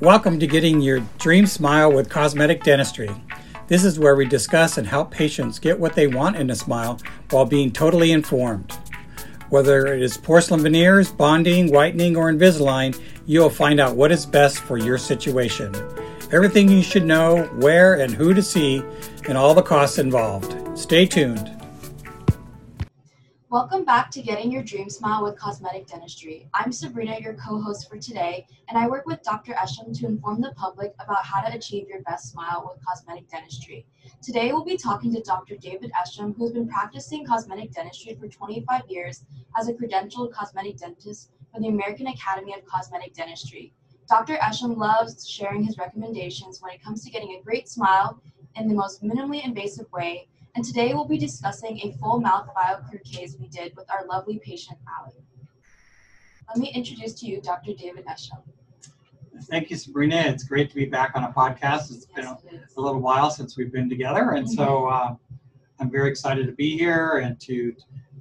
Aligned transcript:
Welcome 0.00 0.38
to 0.40 0.46
Getting 0.46 0.82
Your 0.82 1.00
Dream 1.18 1.46
Smile 1.46 1.90
with 1.90 2.10
Cosmetic 2.10 2.62
Dentistry. 2.62 3.08
This 3.68 3.82
is 3.82 3.98
where 3.98 4.14
we 4.14 4.26
discuss 4.26 4.76
and 4.76 4.86
help 4.86 5.10
patients 5.10 5.58
get 5.58 5.80
what 5.80 5.94
they 5.94 6.06
want 6.06 6.36
in 6.36 6.50
a 6.50 6.54
smile 6.54 7.00
while 7.30 7.46
being 7.46 7.72
totally 7.72 8.12
informed. 8.12 8.72
Whether 9.48 9.86
it 9.86 10.02
is 10.02 10.18
porcelain 10.18 10.60
veneers, 10.60 11.10
bonding, 11.10 11.72
whitening, 11.72 12.14
or 12.14 12.30
Invisalign, 12.30 13.00
you 13.24 13.40
will 13.40 13.48
find 13.48 13.80
out 13.80 13.96
what 13.96 14.12
is 14.12 14.26
best 14.26 14.58
for 14.58 14.76
your 14.76 14.98
situation. 14.98 15.74
Everything 16.30 16.68
you 16.68 16.82
should 16.82 17.06
know, 17.06 17.44
where 17.54 17.94
and 17.94 18.12
who 18.12 18.34
to 18.34 18.42
see, 18.42 18.82
and 19.26 19.38
all 19.38 19.54
the 19.54 19.62
costs 19.62 19.96
involved. 19.96 20.78
Stay 20.78 21.06
tuned. 21.06 21.55
Welcome 23.48 23.84
back 23.84 24.10
to 24.10 24.22
Getting 24.22 24.50
Your 24.50 24.64
Dream 24.64 24.90
Smile 24.90 25.22
with 25.22 25.38
Cosmetic 25.38 25.86
Dentistry. 25.86 26.48
I'm 26.52 26.72
Sabrina, 26.72 27.20
your 27.20 27.34
co-host 27.34 27.88
for 27.88 27.96
today, 27.96 28.44
and 28.68 28.76
I 28.76 28.88
work 28.88 29.06
with 29.06 29.22
Dr. 29.22 29.52
Esham 29.52 29.96
to 30.00 30.06
inform 30.06 30.40
the 30.40 30.50
public 30.56 30.92
about 30.98 31.24
how 31.24 31.42
to 31.42 31.54
achieve 31.54 31.86
your 31.88 32.02
best 32.02 32.32
smile 32.32 32.68
with 32.68 32.84
cosmetic 32.84 33.28
dentistry. 33.28 33.86
Today 34.20 34.50
we'll 34.50 34.64
be 34.64 34.76
talking 34.76 35.14
to 35.14 35.20
Dr. 35.20 35.54
David 35.58 35.92
Esham, 35.92 36.36
who's 36.36 36.50
been 36.50 36.66
practicing 36.66 37.24
cosmetic 37.24 37.70
dentistry 37.70 38.16
for 38.18 38.26
25 38.26 38.82
years 38.88 39.24
as 39.56 39.68
a 39.68 39.72
credentialed 39.74 40.32
cosmetic 40.32 40.78
dentist 40.78 41.30
for 41.54 41.60
the 41.60 41.68
American 41.68 42.08
Academy 42.08 42.52
of 42.52 42.64
Cosmetic 42.64 43.14
Dentistry. 43.14 43.72
Dr. 44.08 44.38
Esham 44.38 44.76
loves 44.76 45.24
sharing 45.28 45.62
his 45.62 45.78
recommendations 45.78 46.60
when 46.60 46.72
it 46.72 46.82
comes 46.82 47.04
to 47.04 47.10
getting 47.10 47.38
a 47.38 47.44
great 47.44 47.68
smile 47.68 48.20
in 48.56 48.66
the 48.66 48.74
most 48.74 49.04
minimally 49.04 49.44
invasive 49.44 49.86
way 49.92 50.26
and 50.56 50.64
today 50.64 50.94
we'll 50.94 51.04
be 51.04 51.18
discussing 51.18 51.78
a 51.84 51.92
full 51.98 52.18
mouth 52.18 52.48
BioClear 52.56 53.04
case 53.04 53.36
we 53.38 53.46
did 53.48 53.76
with 53.76 53.90
our 53.90 54.06
lovely 54.06 54.38
patient, 54.38 54.78
Allie. 54.98 55.12
Let 56.48 56.56
me 56.56 56.68
introduce 56.68 57.12
to 57.20 57.26
you 57.26 57.42
Dr. 57.42 57.74
David 57.74 58.06
Esham. 58.06 58.42
Thank 59.42 59.68
you, 59.68 59.76
Sabrina. 59.76 60.16
It's 60.16 60.44
great 60.44 60.70
to 60.70 60.74
be 60.74 60.86
back 60.86 61.12
on 61.14 61.24
a 61.24 61.28
podcast. 61.28 61.94
It's 61.94 62.06
been 62.06 62.24
a, 62.24 62.38
a 62.74 62.80
little 62.80 63.00
while 63.00 63.30
since 63.30 63.58
we've 63.58 63.70
been 63.70 63.90
together, 63.90 64.30
and 64.30 64.50
so 64.50 64.64
mm-hmm. 64.64 65.12
uh, 65.12 65.16
I'm 65.78 65.90
very 65.90 66.08
excited 66.08 66.46
to 66.46 66.52
be 66.52 66.78
here 66.78 67.18
and 67.18 67.38
to 67.40 67.76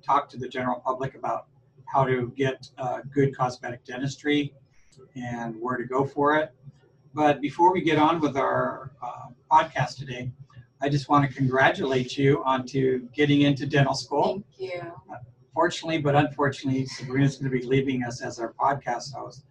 talk 0.06 0.28
to 0.31 0.38
the 0.38 0.50
general 0.50 0.81
public 0.81 1.16
about 1.16 1.47
how 1.86 2.03
to 2.03 2.33
get 2.36 2.69
uh, 2.78 3.00
good 3.13 3.36
cosmetic 3.36 3.86
dentistry 3.86 4.53
and 5.16 5.56
where 5.61 5.78
to 5.78 5.86
go 5.86 6.06
for 6.06 6.36
it. 6.36 6.52
But 7.13 7.39
before 7.39 7.72
we 7.72 7.80
get 7.80 7.97
on 7.97 8.19
with 8.19 8.36
our 8.36 8.91
uh, 9.02 9.28
podcast 9.50 9.97
today, 9.97 10.31
I 10.81 10.90
just 10.90 11.09
want 11.09 11.30
to 11.30 11.36
congratulate 11.36 12.18
you 12.18 12.44
on 12.44 12.66
to 12.68 13.08
getting 13.14 13.42
into 13.42 13.66
dental 13.66 13.94
school. 13.94 14.44
Thank 14.58 14.72
you. 14.72 14.94
fortunately, 15.54 16.00
but 16.00 16.16
unfortunately, 16.16 16.86
Sabrina's 16.86 17.38
going 17.38 17.52
to 17.52 17.58
be 17.58 17.66
leaving 17.66 18.04
us 18.04 18.22
as 18.22 18.40
our 18.40 18.54
podcast 18.54 19.14
host 19.14 19.46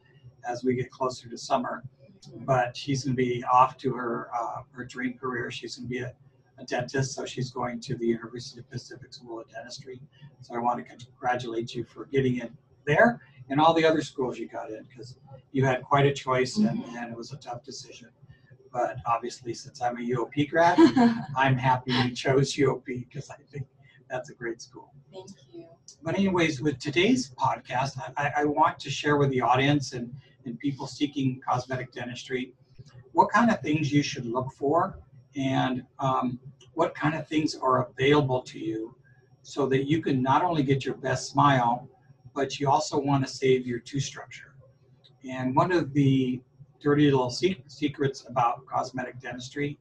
as 0.48 0.62
we 0.62 0.74
get 0.74 0.90
closer 0.90 1.28
to 1.28 1.38
summer. 1.38 1.82
Mm-hmm. 2.28 2.44
But 2.44 2.76
she's 2.76 3.04
going 3.04 3.16
to 3.16 3.22
be 3.22 3.44
off 3.44 3.76
to 3.78 3.92
her 3.92 4.28
uh, 4.34 4.62
her 4.72 4.84
dream 4.84 5.14
career. 5.14 5.50
She's 5.50 5.76
going 5.76 5.88
to 5.88 5.90
be 5.90 6.00
a, 6.00 6.12
a, 6.58 6.64
dentist, 6.64 7.14
so 7.14 7.26
she's 7.26 7.50
going 7.50 7.80
to 7.80 7.96
the 7.96 8.06
University 8.06 8.60
of 8.60 8.70
Pacific 8.70 9.12
School 9.12 9.40
of 9.40 9.50
Dentistry. 9.50 10.00
So 10.40 10.54
I 10.54 10.58
want 10.58 10.86
to 10.86 10.96
congratulate 10.96 11.74
you 11.74 11.84
for 11.84 12.06
getting 12.06 12.38
in 12.38 12.56
there 12.86 13.20
and 13.50 13.60
all 13.60 13.74
the 13.74 13.84
other 13.84 14.02
schools 14.02 14.38
you 14.38 14.48
got 14.48 14.70
in 14.70 14.84
because 14.84 15.16
you 15.52 15.64
had 15.64 15.82
quite 15.82 16.06
a 16.06 16.12
choice 16.12 16.56
and, 16.56 16.82
mm-hmm. 16.82 16.96
and 16.96 17.12
it 17.12 17.16
was 17.16 17.32
a 17.32 17.36
tough 17.36 17.62
decision 17.62 18.08
but 18.74 18.96
obviously 19.06 19.54
since 19.54 19.80
I'm 19.80 19.96
a 19.96 20.00
UOP 20.00 20.50
grad, 20.50 20.76
I'm 21.36 21.56
happy 21.56 21.92
you 21.92 22.10
chose 22.10 22.54
UOP 22.54 22.84
because 22.86 23.30
I 23.30 23.36
think 23.50 23.66
that's 24.10 24.30
a 24.30 24.34
great 24.34 24.60
school. 24.60 24.92
Thank 25.12 25.30
you. 25.52 25.64
But 26.02 26.16
anyways, 26.16 26.60
with 26.60 26.80
today's 26.80 27.30
podcast, 27.38 27.92
I, 28.16 28.32
I 28.38 28.44
want 28.44 28.80
to 28.80 28.90
share 28.90 29.16
with 29.16 29.30
the 29.30 29.40
audience 29.40 29.92
and, 29.92 30.12
and 30.44 30.58
people 30.58 30.88
seeking 30.88 31.40
cosmetic 31.48 31.92
dentistry 31.92 32.52
what 33.12 33.30
kind 33.30 33.48
of 33.48 33.60
things 33.60 33.92
you 33.92 34.02
should 34.02 34.26
look 34.26 34.52
for 34.52 34.98
and 35.36 35.84
um, 36.00 36.40
what 36.72 36.96
kind 36.96 37.14
of 37.14 37.28
things 37.28 37.54
are 37.54 37.86
available 37.86 38.42
to 38.42 38.58
you 38.58 38.96
so 39.42 39.66
that 39.68 39.84
you 39.84 40.02
can 40.02 40.20
not 40.20 40.42
only 40.42 40.64
get 40.64 40.84
your 40.84 40.96
best 40.96 41.30
smile, 41.30 41.88
but 42.34 42.58
you 42.58 42.68
also 42.68 42.98
want 42.98 43.24
to 43.24 43.32
save 43.32 43.68
your 43.68 43.78
tooth 43.78 44.02
structure. 44.02 44.56
And 45.24 45.54
one 45.54 45.70
of 45.70 45.92
the 45.92 46.42
dirty 46.84 47.10
little 47.10 47.30
secrets 47.30 48.26
about 48.28 48.66
cosmetic 48.66 49.18
dentistry 49.18 49.78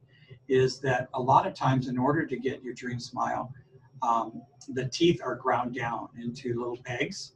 is 0.48 0.80
that 0.80 1.08
a 1.12 1.20
lot 1.20 1.46
of 1.46 1.52
times 1.52 1.88
in 1.88 1.98
order 1.98 2.24
to 2.24 2.36
get 2.36 2.62
your 2.62 2.72
dream 2.72 2.98
smile 2.98 3.52
um, 4.00 4.42
the 4.68 4.86
teeth 4.86 5.20
are 5.22 5.34
ground 5.34 5.74
down 5.74 6.08
into 6.20 6.58
little 6.58 6.78
pegs. 6.84 7.32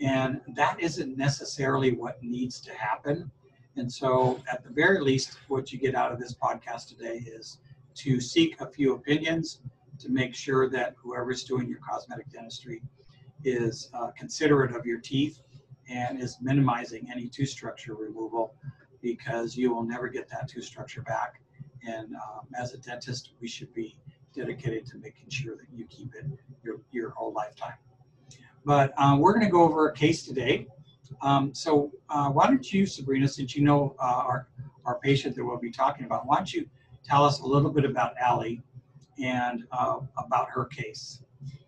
And 0.00 0.40
that 0.54 0.78
isn't 0.78 1.16
necessarily 1.16 1.92
what 1.92 2.22
needs 2.22 2.60
to 2.60 2.74
happen. 2.74 3.30
And 3.76 3.90
so 3.90 4.40
at 4.50 4.62
the 4.62 4.70
very 4.70 5.00
least 5.00 5.38
what 5.48 5.72
you 5.72 5.78
get 5.78 5.94
out 5.94 6.12
of 6.12 6.18
this 6.18 6.34
podcast 6.34 6.88
today 6.88 7.24
is 7.26 7.58
to 7.96 8.20
seek 8.20 8.60
a 8.60 8.66
few 8.66 8.94
opinions 8.94 9.60
to 9.98 10.10
make 10.10 10.34
sure 10.34 10.68
that 10.68 10.94
whoever's 11.02 11.44
doing 11.44 11.68
your 11.68 11.78
cosmetic 11.78 12.30
dentistry 12.30 12.82
is 13.44 13.90
uh, 13.94 14.10
considerate 14.16 14.74
of 14.74 14.84
your 14.84 15.00
teeth 15.00 15.40
and 15.88 16.20
is 16.20 16.36
minimizing 16.42 17.08
any 17.10 17.28
tooth 17.28 17.48
structure 17.48 17.94
removal 17.94 18.54
because 19.02 19.56
you 19.56 19.74
will 19.74 19.84
never 19.84 20.08
get 20.08 20.28
that 20.28 20.48
tooth 20.48 20.64
structure 20.64 21.02
back. 21.02 21.40
And 21.86 22.14
um, 22.16 22.46
as 22.58 22.74
a 22.74 22.78
dentist, 22.78 23.32
we 23.40 23.48
should 23.48 23.72
be 23.74 23.96
dedicated 24.34 24.86
to 24.86 24.98
making 24.98 25.30
sure 25.30 25.56
that 25.56 25.66
you 25.72 25.86
keep 25.86 26.14
it 26.14 26.26
your, 26.62 26.80
your 26.92 27.10
whole 27.10 27.32
lifetime. 27.32 27.74
But 28.64 28.92
uh, 28.96 29.16
we're 29.18 29.32
going 29.32 29.46
to 29.46 29.50
go 29.50 29.62
over 29.62 29.88
a 29.88 29.94
case 29.94 30.24
today. 30.24 30.66
Um, 31.22 31.54
so 31.54 31.92
uh, 32.10 32.30
why 32.30 32.46
don't 32.46 32.72
you, 32.72 32.84
Sabrina, 32.84 33.28
since 33.28 33.54
you 33.54 33.62
know 33.62 33.94
uh, 34.00 34.22
our, 34.26 34.48
our 34.84 34.98
patient 34.98 35.36
that 35.36 35.44
we'll 35.44 35.58
be 35.58 35.70
talking 35.70 36.04
about, 36.04 36.26
why 36.26 36.36
don't 36.36 36.52
you 36.52 36.68
tell 37.04 37.24
us 37.24 37.40
a 37.40 37.46
little 37.46 37.70
bit 37.70 37.84
about 37.84 38.14
Allie 38.20 38.60
and 39.22 39.64
uh, 39.70 39.98
about 40.18 40.48
her 40.50 40.64
case? 40.64 41.22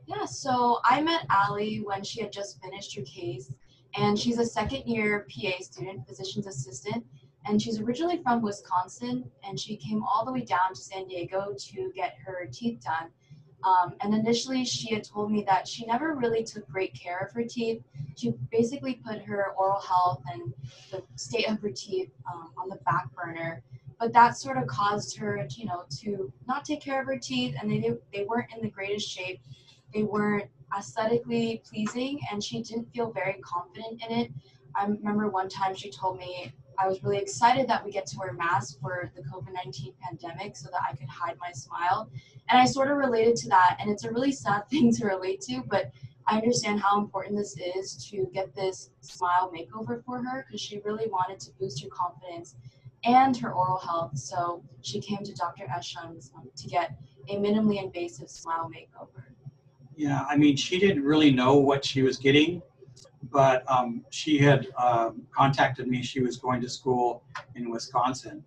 Yeah, 0.07 0.25
so 0.25 0.81
I 0.85 1.01
met 1.01 1.27
Allie 1.31 1.83
when 1.85 2.03
she 2.03 2.21
had 2.21 2.33
just 2.33 2.61
finished 2.63 2.97
her 2.97 3.03
case, 3.03 3.53
and 3.97 4.19
she's 4.19 4.39
a 4.39 4.45
second 4.45 4.85
year 4.87 5.27
PA 5.31 5.63
student, 5.63 6.07
physician's 6.07 6.47
assistant, 6.47 7.05
and 7.47 7.61
she's 7.61 7.81
originally 7.81 8.21
from 8.23 8.43
Wisconsin, 8.43 9.31
and 9.45 9.59
she 9.59 9.77
came 9.77 10.03
all 10.03 10.25
the 10.25 10.33
way 10.33 10.43
down 10.43 10.75
to 10.75 10.81
San 10.81 11.07
Diego 11.07 11.55
to 11.59 11.93
get 11.95 12.17
her 12.25 12.47
teeth 12.53 12.81
done. 12.85 13.09
Um, 13.65 13.95
and 14.01 14.15
initially, 14.15 14.65
she 14.65 14.95
had 14.95 15.03
told 15.03 15.33
me 15.33 15.43
that 15.49 15.67
she 15.67 15.85
never 15.85 16.15
really 16.15 16.45
took 16.45 16.69
great 16.69 16.95
care 16.95 17.19
of 17.19 17.33
her 17.33 17.43
teeth. 17.43 17.83
She 18.17 18.33
basically 18.53 19.01
put 19.05 19.23
her 19.23 19.53
oral 19.59 19.81
health 19.81 20.23
and 20.33 20.55
the 20.91 21.03
state 21.17 21.49
of 21.49 21.61
her 21.61 21.71
teeth 21.71 22.11
um, 22.33 22.53
on 22.57 22.69
the 22.69 22.77
back 22.87 23.13
burner. 23.15 23.63
But 23.99 24.13
that 24.13 24.37
sort 24.37 24.59
of 24.59 24.69
caused 24.69 25.17
her, 25.19 25.45
you 25.57 25.67
know, 25.67 25.85
to 26.01 26.33
not 26.47 26.65
take 26.65 26.81
care 26.81 27.01
of 27.01 27.07
her 27.09 27.19
teeth, 27.19 27.57
and 27.61 27.69
they 27.71 27.95
they 28.13 28.25
weren't 28.25 28.53
in 28.55 28.63
the 28.63 28.71
greatest 28.71 29.09
shape. 29.09 29.41
They 29.93 30.05
weren't 30.05 30.49
aesthetically 30.77 31.63
pleasing, 31.69 32.21
and 32.31 32.43
she 32.43 32.63
didn't 32.63 32.93
feel 32.93 33.11
very 33.11 33.41
confident 33.43 34.03
in 34.09 34.19
it. 34.19 34.31
I 34.75 34.87
remember 34.87 35.29
one 35.29 35.49
time 35.49 35.75
she 35.75 35.91
told 35.91 36.19
me 36.19 36.53
I 36.79 36.87
was 36.87 37.03
really 37.03 37.19
excited 37.19 37.67
that 37.69 37.85
we 37.85 37.91
get 37.91 38.07
to 38.07 38.19
wear 38.19 38.33
masks 38.33 38.79
for 38.81 39.11
the 39.17 39.23
COVID 39.23 39.53
19 39.53 39.95
pandemic 40.01 40.57
so 40.57 40.69
that 40.71 40.83
I 40.89 40.95
could 40.95 41.09
hide 41.09 41.37
my 41.41 41.51
smile. 41.53 42.09
And 42.49 42.61
I 42.61 42.65
sort 42.67 42.91
of 42.91 42.97
related 42.97 43.37
to 43.37 43.49
that. 43.49 43.77
And 43.81 43.91
it's 43.91 44.05
a 44.05 44.13
really 44.13 44.33
sad 44.33 44.63
thing 44.71 44.93
to 44.95 45.07
relate 45.07 45.41
to, 45.43 45.63
but 45.69 45.91
I 46.27 46.37
understand 46.37 46.81
how 46.81 47.01
important 47.01 47.37
this 47.37 47.57
is 47.57 48.09
to 48.11 48.29
get 48.33 48.55
this 48.55 48.91
smile 49.01 49.51
makeover 49.51 50.05
for 50.05 50.23
her 50.23 50.45
because 50.47 50.61
she 50.61 50.81
really 50.85 51.09
wanted 51.09 51.41
to 51.41 51.53
boost 51.59 51.83
her 51.83 51.89
confidence 51.89 52.55
and 53.05 53.37
her 53.39 53.53
oral 53.53 53.79
health. 53.79 54.19
So 54.19 54.63
she 54.83 55.01
came 55.01 55.25
to 55.25 55.33
Dr. 55.33 55.65
Esham's 55.65 56.31
um, 56.37 56.49
to 56.55 56.69
get 56.69 56.99
a 57.29 57.37
minimally 57.37 57.83
invasive 57.83 58.29
smile 58.29 58.71
makeover. 58.71 59.25
Yeah, 59.99 60.25
I 60.29 60.37
mean, 60.37 60.57
she 60.57 60.79
didn't 60.79 61.03
really 61.03 61.31
know 61.31 61.57
what 61.57 61.85
she 61.85 62.03
was 62.03 62.17
getting 62.17 62.63
but 63.31 63.65
um, 63.71 64.05
she 64.11 64.39
had 64.39 64.69
um, 64.77 65.23
contacted 65.35 65.89
me. 65.89 66.03
She 66.03 66.21
was 66.21 66.37
going 66.37 66.61
to 66.63 66.69
school 66.69 67.25
in 67.55 67.71
Wisconsin 67.71 68.45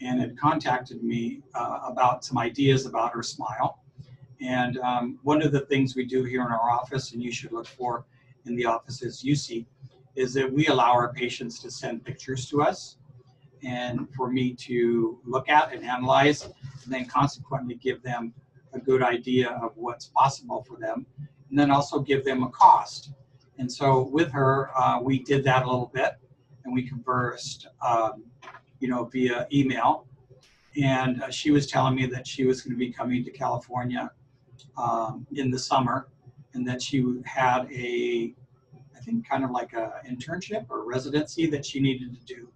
and 0.00 0.20
had 0.20 0.38
contacted 0.38 1.02
me 1.02 1.42
uh, 1.54 1.80
about 1.84 2.24
some 2.24 2.38
ideas 2.38 2.86
about 2.86 3.12
her 3.12 3.22
smile. 3.22 3.80
And 4.40 4.78
um, 4.78 5.18
one 5.22 5.42
of 5.42 5.50
the 5.52 5.60
things 5.60 5.96
we 5.96 6.04
do 6.04 6.24
here 6.24 6.42
in 6.42 6.48
our 6.48 6.70
office, 6.70 7.12
and 7.12 7.22
you 7.22 7.32
should 7.32 7.52
look 7.52 7.66
for 7.66 8.04
in 8.46 8.54
the 8.54 8.64
offices 8.64 9.24
you 9.24 9.34
see, 9.34 9.66
is 10.14 10.32
that 10.34 10.50
we 10.50 10.66
allow 10.68 10.92
our 10.92 11.12
patients 11.12 11.58
to 11.60 11.70
send 11.70 12.04
pictures 12.04 12.48
to 12.50 12.62
us 12.62 12.96
and 13.64 14.08
for 14.16 14.30
me 14.30 14.54
to 14.54 15.18
look 15.24 15.48
at 15.48 15.72
and 15.72 15.84
analyze, 15.84 16.44
and 16.44 16.54
then 16.92 17.04
consequently 17.06 17.74
give 17.74 18.00
them 18.02 18.32
a 18.72 18.78
good 18.78 19.02
idea 19.02 19.50
of 19.62 19.72
what's 19.76 20.06
possible 20.06 20.62
for 20.62 20.78
them, 20.78 21.06
and 21.50 21.58
then 21.58 21.70
also 21.70 22.00
give 22.00 22.24
them 22.24 22.42
a 22.42 22.48
cost 22.50 23.12
and 23.58 23.70
so 23.70 24.02
with 24.02 24.30
her, 24.30 24.70
uh, 24.76 25.00
we 25.02 25.18
did 25.18 25.44
that 25.44 25.64
a 25.64 25.66
little 25.66 25.90
bit, 25.92 26.12
and 26.64 26.72
we 26.72 26.82
conversed, 26.82 27.66
um, 27.84 28.24
you 28.78 28.88
know, 28.88 29.04
via 29.04 29.48
email. 29.52 30.06
And 30.80 31.22
uh, 31.22 31.30
she 31.30 31.50
was 31.50 31.66
telling 31.66 31.96
me 31.96 32.06
that 32.06 32.26
she 32.26 32.46
was 32.46 32.62
going 32.62 32.74
to 32.74 32.78
be 32.78 32.92
coming 32.92 33.24
to 33.24 33.30
California 33.30 34.12
um, 34.76 35.26
in 35.34 35.50
the 35.50 35.58
summer, 35.58 36.08
and 36.54 36.66
that 36.68 36.80
she 36.80 37.04
had 37.24 37.68
a, 37.72 38.32
I 38.96 39.00
think, 39.00 39.28
kind 39.28 39.44
of 39.44 39.50
like 39.50 39.72
a 39.72 39.94
internship 40.08 40.66
or 40.70 40.84
residency 40.84 41.46
that 41.50 41.66
she 41.66 41.80
needed 41.80 42.14
to 42.14 42.34
do 42.34 42.48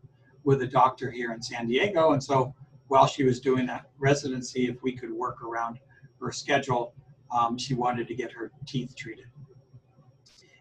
with 0.45 0.63
a 0.63 0.67
doctor 0.67 1.11
here 1.11 1.33
in 1.33 1.43
San 1.43 1.67
Diego. 1.67 2.13
And 2.13 2.23
so 2.23 2.55
while 2.89 3.07
she 3.07 3.25
was 3.25 3.41
doing 3.41 3.67
that 3.67 3.91
residency, 3.99 4.69
if 4.69 4.83
we 4.83 4.93
could 4.93 5.13
work 5.13 5.43
around 5.43 5.81
her 6.23 6.33
schedule, 6.33 6.95
um, 7.31 7.59
she 7.59 7.75
wanted 7.75 8.09
to 8.09 8.15
get 8.15 8.33
her 8.33 8.51
teeth 8.67 8.95
treated. 8.97 9.27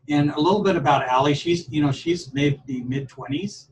And 0.10 0.32
a 0.32 0.40
little 0.40 0.64
bit 0.64 0.76
about 0.76 1.08
Allie, 1.08 1.34
she's, 1.34 1.70
you 1.70 1.82
know, 1.82 1.92
she's 1.92 2.34
maybe 2.34 2.84
mid 2.84 3.08
20s 3.08 3.68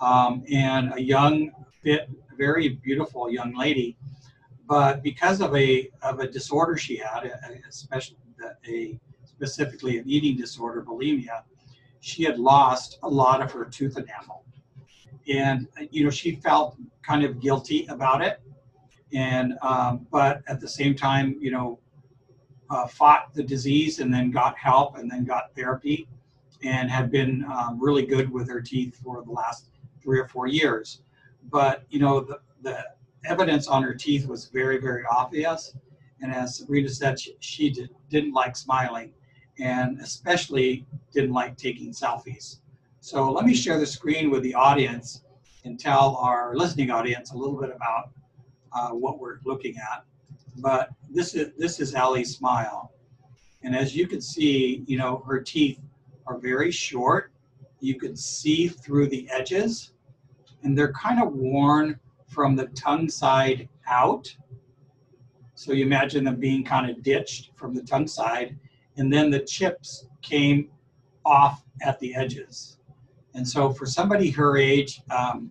um, 0.00 0.44
and 0.50 0.92
a 0.94 1.02
young, 1.02 1.50
fit, 1.82 2.08
very 2.38 2.68
beautiful 2.68 3.30
young 3.30 3.54
lady. 3.54 3.96
But 4.66 5.02
because 5.02 5.40
of 5.40 5.54
a, 5.54 5.90
of 6.02 6.20
a 6.20 6.28
disorder 6.28 6.76
she 6.76 6.96
had, 6.96 7.30
especially 7.68 8.16
a, 8.66 8.98
specifically 9.24 9.98
an 9.98 10.04
eating 10.06 10.36
disorder, 10.36 10.82
bulimia, 10.82 11.42
she 12.00 12.22
had 12.22 12.38
lost 12.38 12.98
a 13.02 13.08
lot 13.08 13.42
of 13.42 13.50
her 13.52 13.64
tooth 13.64 13.98
enamel. 13.98 14.44
And, 15.28 15.68
you 15.90 16.04
know, 16.04 16.10
she 16.10 16.36
felt 16.36 16.76
kind 17.02 17.24
of 17.24 17.40
guilty 17.40 17.86
about 17.86 18.22
it. 18.22 18.40
And, 19.14 19.54
um, 19.62 20.06
but 20.10 20.42
at 20.48 20.60
the 20.60 20.68
same 20.68 20.94
time, 20.94 21.36
you 21.40 21.50
know, 21.50 21.78
uh, 22.70 22.86
fought 22.86 23.32
the 23.34 23.42
disease 23.42 24.00
and 24.00 24.12
then 24.12 24.30
got 24.30 24.56
help 24.58 24.96
and 24.96 25.10
then 25.10 25.24
got 25.24 25.54
therapy 25.54 26.08
and 26.64 26.90
had 26.90 27.10
been 27.10 27.44
um, 27.44 27.78
really 27.80 28.04
good 28.04 28.30
with 28.30 28.48
her 28.48 28.60
teeth 28.60 28.98
for 29.02 29.22
the 29.22 29.30
last 29.30 29.68
three 30.02 30.18
or 30.18 30.26
four 30.26 30.46
years. 30.46 31.02
But, 31.50 31.84
you 31.90 32.00
know, 32.00 32.20
the, 32.20 32.40
the 32.62 32.84
evidence 33.24 33.68
on 33.68 33.82
her 33.82 33.94
teeth 33.94 34.26
was 34.26 34.46
very, 34.46 34.78
very 34.78 35.04
obvious. 35.10 35.76
And 36.20 36.32
as 36.32 36.56
Sabrina 36.56 36.88
said, 36.88 37.20
she, 37.20 37.36
she 37.40 37.70
did, 37.70 37.90
didn't 38.08 38.32
like 38.32 38.56
smiling 38.56 39.12
and 39.60 40.00
especially 40.00 40.86
didn't 41.12 41.32
like 41.32 41.56
taking 41.56 41.92
selfies. 41.92 42.58
So 43.00 43.30
let 43.30 43.44
me 43.44 43.54
share 43.54 43.78
the 43.78 43.86
screen 43.86 44.30
with 44.30 44.42
the 44.42 44.54
audience 44.54 45.22
and 45.64 45.78
tell 45.78 46.16
our 46.16 46.56
listening 46.56 46.90
audience 46.90 47.32
a 47.32 47.36
little 47.36 47.60
bit 47.60 47.70
about 47.70 48.10
uh, 48.74 48.90
what 48.90 49.18
we're 49.18 49.38
looking 49.44 49.76
at. 49.78 50.04
But 50.56 50.90
this 51.10 51.34
is 51.34 51.52
this 51.58 51.80
is 51.80 51.94
Allie's 51.94 52.36
smile, 52.36 52.92
and 53.62 53.74
as 53.74 53.96
you 53.96 54.06
can 54.06 54.20
see, 54.20 54.84
you 54.86 54.98
know 54.98 55.22
her 55.26 55.40
teeth 55.40 55.80
are 56.26 56.38
very 56.38 56.70
short. 56.70 57.32
You 57.80 57.98
can 57.98 58.16
see 58.16 58.68
through 58.68 59.08
the 59.08 59.28
edges, 59.30 59.92
and 60.62 60.76
they're 60.76 60.92
kind 60.92 61.22
of 61.22 61.32
worn 61.32 61.98
from 62.28 62.56
the 62.56 62.66
tongue 62.68 63.08
side 63.08 63.68
out. 63.86 64.34
So 65.54 65.72
you 65.72 65.84
imagine 65.84 66.24
them 66.24 66.36
being 66.36 66.64
kind 66.64 66.90
of 66.90 67.02
ditched 67.02 67.50
from 67.56 67.74
the 67.74 67.82
tongue 67.82 68.08
side, 68.08 68.56
and 68.96 69.12
then 69.12 69.30
the 69.30 69.40
chips 69.40 70.08
came 70.22 70.70
off 71.24 71.64
at 71.82 71.98
the 72.00 72.14
edges. 72.14 72.78
And 73.34 73.46
so 73.46 73.72
for 73.72 73.86
somebody 73.86 74.30
her 74.30 74.56
age, 74.56 75.02
um, 75.10 75.50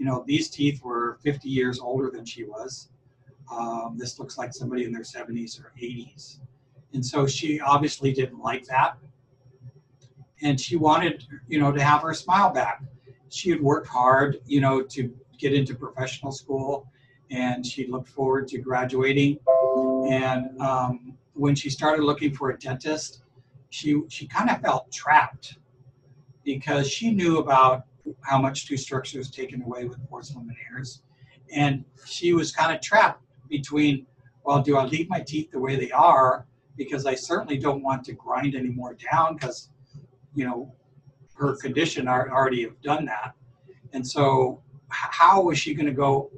you 0.00 0.06
know, 0.06 0.24
these 0.26 0.48
teeth 0.48 0.82
were 0.82 1.18
50 1.22 1.46
years 1.50 1.78
older 1.78 2.10
than 2.10 2.24
she 2.24 2.44
was. 2.44 2.88
Um, 3.52 3.96
this 3.98 4.18
looks 4.18 4.38
like 4.38 4.54
somebody 4.54 4.84
in 4.84 4.92
their 4.92 5.02
70s 5.02 5.60
or 5.62 5.74
80s. 5.78 6.38
And 6.94 7.04
so 7.04 7.26
she 7.26 7.60
obviously 7.60 8.10
didn't 8.10 8.38
like 8.38 8.64
that. 8.64 8.96
And 10.40 10.58
she 10.58 10.76
wanted, 10.76 11.26
you 11.48 11.60
know, 11.60 11.70
to 11.70 11.82
have 11.82 12.00
her 12.00 12.14
smile 12.14 12.48
back. 12.48 12.82
She 13.28 13.50
had 13.50 13.60
worked 13.60 13.88
hard, 13.88 14.38
you 14.46 14.62
know, 14.62 14.80
to 14.80 15.14
get 15.36 15.52
into 15.52 15.74
professional 15.74 16.32
school 16.32 16.90
and 17.30 17.64
she 17.64 17.86
looked 17.86 18.08
forward 18.08 18.48
to 18.48 18.58
graduating. 18.58 19.38
And 20.08 20.58
um, 20.62 21.18
when 21.34 21.54
she 21.54 21.68
started 21.68 22.04
looking 22.04 22.34
for 22.34 22.50
a 22.50 22.58
dentist, 22.58 23.22
she, 23.68 24.00
she 24.08 24.26
kind 24.26 24.48
of 24.48 24.62
felt 24.62 24.90
trapped 24.90 25.58
because 26.42 26.90
she 26.90 27.10
knew 27.10 27.36
about 27.36 27.84
how 28.22 28.40
much 28.40 28.66
tooth 28.66 28.80
structure 28.80 29.18
was 29.18 29.30
taken 29.30 29.62
away 29.62 29.84
with 29.84 29.98
porcelain 30.08 30.46
veneers. 30.46 31.02
And 31.52 31.84
she 32.04 32.32
was 32.32 32.52
kind 32.52 32.74
of 32.74 32.80
trapped 32.80 33.24
between, 33.48 34.06
well, 34.44 34.62
do 34.62 34.76
I 34.76 34.84
leave 34.84 35.08
my 35.08 35.20
teeth 35.20 35.50
the 35.50 35.58
way 35.58 35.76
they 35.76 35.90
are? 35.90 36.46
Because 36.76 37.06
I 37.06 37.14
certainly 37.14 37.58
don't 37.58 37.82
want 37.82 38.04
to 38.04 38.12
grind 38.12 38.54
any 38.54 38.70
more 38.70 38.96
down 39.12 39.34
because, 39.34 39.70
you 40.34 40.44
know, 40.44 40.72
her 41.34 41.56
condition 41.56 42.06
already 42.06 42.62
have 42.62 42.80
done 42.82 43.04
that. 43.06 43.34
And 43.92 44.06
so 44.06 44.62
how 44.88 45.42
was 45.42 45.58
she 45.58 45.74
going 45.74 45.86
to 45.86 45.92
go 45.92 46.30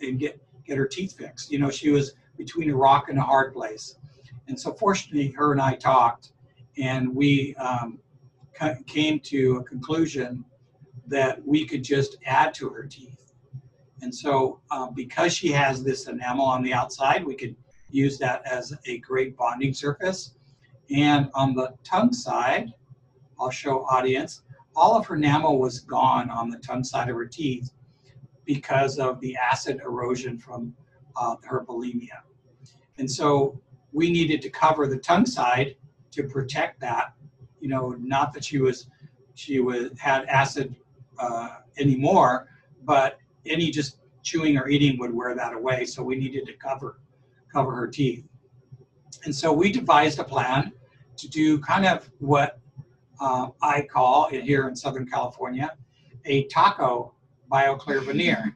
and 0.00 0.18
get, 0.18 0.40
get 0.66 0.78
her 0.78 0.86
teeth 0.86 1.16
fixed? 1.16 1.50
You 1.50 1.58
know, 1.58 1.70
she 1.70 1.90
was 1.90 2.14
between 2.36 2.70
a 2.70 2.76
rock 2.76 3.08
and 3.08 3.18
a 3.18 3.22
hard 3.22 3.52
place. 3.52 3.96
And 4.48 4.58
so 4.58 4.72
fortunately, 4.72 5.30
her 5.32 5.52
and 5.52 5.60
I 5.60 5.74
talked 5.74 6.32
and 6.78 7.14
we 7.14 7.54
um, 7.56 7.98
came 8.86 9.18
to 9.20 9.56
a 9.56 9.64
conclusion 9.64 10.44
that 11.08 11.44
we 11.46 11.66
could 11.66 11.84
just 11.84 12.16
add 12.24 12.54
to 12.54 12.68
her 12.70 12.84
teeth. 12.84 13.32
And 14.02 14.14
so 14.14 14.60
uh, 14.70 14.88
because 14.90 15.32
she 15.34 15.50
has 15.52 15.82
this 15.82 16.06
enamel 16.06 16.44
on 16.44 16.62
the 16.62 16.72
outside, 16.72 17.24
we 17.24 17.34
could 17.34 17.56
use 17.90 18.18
that 18.18 18.44
as 18.46 18.74
a 18.86 18.98
great 18.98 19.36
bonding 19.36 19.72
surface. 19.72 20.34
And 20.90 21.28
on 21.34 21.54
the 21.54 21.74
tongue 21.84 22.12
side, 22.12 22.72
I'll 23.38 23.50
show 23.50 23.84
audience, 23.86 24.42
all 24.74 24.96
of 24.96 25.06
her 25.06 25.16
enamel 25.16 25.58
was 25.58 25.80
gone 25.80 26.30
on 26.30 26.50
the 26.50 26.58
tongue 26.58 26.84
side 26.84 27.08
of 27.08 27.16
her 27.16 27.26
teeth 27.26 27.72
because 28.44 28.98
of 28.98 29.20
the 29.20 29.36
acid 29.36 29.80
erosion 29.84 30.38
from 30.38 30.74
uh, 31.16 31.36
her 31.44 31.64
bulimia. 31.64 32.20
And 32.98 33.10
so 33.10 33.60
we 33.92 34.10
needed 34.10 34.42
to 34.42 34.50
cover 34.50 34.86
the 34.86 34.98
tongue 34.98 35.26
side 35.26 35.76
to 36.12 36.24
protect 36.24 36.80
that, 36.80 37.14
you 37.60 37.68
know, 37.68 37.96
not 37.98 38.32
that 38.34 38.44
she 38.44 38.58
was, 38.58 38.88
she 39.34 39.60
was, 39.60 39.90
had 39.98 40.26
acid 40.26 40.76
uh, 41.18 41.48
anymore, 41.78 42.48
but 42.84 43.18
any 43.44 43.70
just 43.70 43.98
chewing 44.22 44.56
or 44.56 44.68
eating 44.68 44.98
would 44.98 45.14
wear 45.14 45.34
that 45.34 45.52
away. 45.54 45.84
So 45.84 46.02
we 46.02 46.16
needed 46.16 46.46
to 46.46 46.52
cover 46.54 47.00
cover 47.52 47.74
her 47.74 47.86
teeth. 47.86 48.24
And 49.24 49.34
so 49.34 49.52
we 49.52 49.72
devised 49.72 50.18
a 50.18 50.24
plan 50.24 50.72
to 51.16 51.28
do 51.28 51.58
kind 51.60 51.86
of 51.86 52.10
what 52.18 52.58
uh, 53.20 53.48
I 53.62 53.82
call 53.82 54.28
here 54.28 54.68
in 54.68 54.76
Southern 54.76 55.06
California 55.06 55.72
a 56.26 56.44
taco 56.44 57.14
BioClear 57.50 58.04
veneer. 58.04 58.54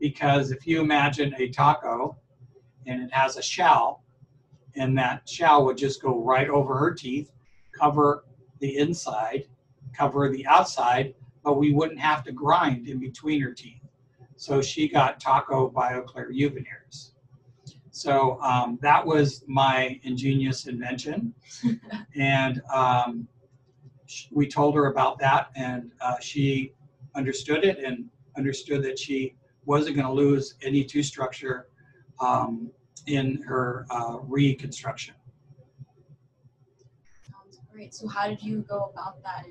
because 0.00 0.50
if 0.50 0.66
you 0.66 0.80
imagine 0.80 1.34
a 1.38 1.48
taco 1.48 2.16
and 2.86 3.02
it 3.02 3.12
has 3.12 3.36
a 3.36 3.42
shell, 3.42 4.02
and 4.76 4.96
that 4.96 5.28
shell 5.28 5.64
would 5.64 5.76
just 5.76 6.00
go 6.02 6.22
right 6.22 6.48
over 6.48 6.76
her 6.76 6.92
teeth, 6.92 7.32
cover 7.72 8.24
the 8.60 8.78
inside, 8.78 9.44
cover 9.96 10.30
the 10.30 10.46
outside, 10.46 11.14
but 11.46 11.58
we 11.58 11.72
wouldn't 11.72 12.00
have 12.00 12.24
to 12.24 12.32
grind 12.32 12.88
in 12.88 12.98
between 12.98 13.40
her 13.40 13.52
teeth. 13.52 13.80
So 14.34 14.60
she 14.60 14.88
got 14.88 15.20
Taco 15.20 15.70
BioClear 15.70 16.26
U. 16.32 16.64
So 17.90 18.40
um, 18.42 18.80
that 18.82 19.06
was 19.06 19.44
my 19.46 20.00
ingenious 20.02 20.66
invention. 20.66 21.32
and 22.16 22.60
um, 22.74 23.28
we 24.32 24.48
told 24.48 24.74
her 24.74 24.86
about 24.86 25.20
that, 25.20 25.50
and 25.54 25.92
uh, 26.00 26.18
she 26.18 26.72
understood 27.14 27.64
it 27.64 27.78
and 27.78 28.06
understood 28.36 28.82
that 28.82 28.98
she 28.98 29.36
wasn't 29.66 29.94
going 29.94 30.06
to 30.06 30.12
lose 30.12 30.56
any 30.62 30.82
tooth 30.82 31.06
structure 31.06 31.68
um, 32.18 32.72
in 33.06 33.40
her 33.42 33.86
uh, 33.90 34.18
reconstruction. 34.22 35.14
Sounds 37.22 37.60
great. 37.72 37.94
So, 37.94 38.08
how 38.08 38.26
did 38.26 38.42
you 38.42 38.64
go 38.68 38.90
about 38.92 39.22
that? 39.22 39.46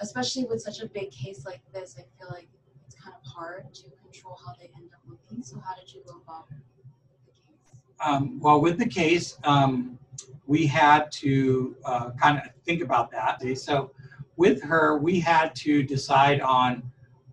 Especially 0.00 0.44
with 0.44 0.60
such 0.60 0.80
a 0.80 0.86
big 0.86 1.10
case 1.10 1.44
like 1.46 1.60
this, 1.72 1.96
I 1.98 2.04
feel 2.18 2.30
like 2.30 2.48
it's 2.86 2.94
kind 2.94 3.14
of 3.18 3.26
hard 3.26 3.72
to 3.74 3.84
control 4.02 4.38
how 4.44 4.54
they 4.60 4.70
end 4.76 4.90
up 4.94 5.00
looking. 5.08 5.42
So 5.42 5.58
how 5.58 5.74
did 5.74 5.92
you 5.92 6.02
go 6.06 6.20
about 6.22 6.48
the 6.48 6.54
case? 6.54 7.80
Um, 8.00 8.38
well, 8.40 8.60
with 8.60 8.78
the 8.78 8.86
case, 8.86 9.38
um, 9.44 9.98
we 10.46 10.66
had 10.66 11.10
to 11.12 11.74
uh, 11.84 12.10
kind 12.10 12.38
of 12.38 12.44
think 12.64 12.82
about 12.82 13.10
that. 13.10 13.42
So 13.58 13.90
with 14.36 14.62
her, 14.62 14.98
we 14.98 15.18
had 15.18 15.54
to 15.56 15.82
decide 15.82 16.40
on, 16.40 16.82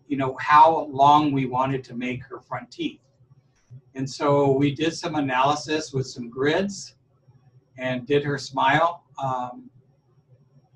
you 0.08 0.18
know, 0.18 0.38
how 0.40 0.86
long 0.86 1.32
we 1.32 1.46
wanted 1.46 1.84
to 1.86 1.96
make 1.96 2.24
her 2.24 2.40
front 2.40 2.72
teeth. 2.72 3.00
And 3.96 4.10
so 4.10 4.52
we 4.52 4.74
did 4.74 4.94
some 4.94 5.16
analysis 5.16 5.94
with 5.94 6.08
some 6.08 6.30
grids 6.30 6.96
and 7.78 8.06
did 8.08 8.24
her 8.24 8.38
smile 8.38 9.04
um, 9.22 9.70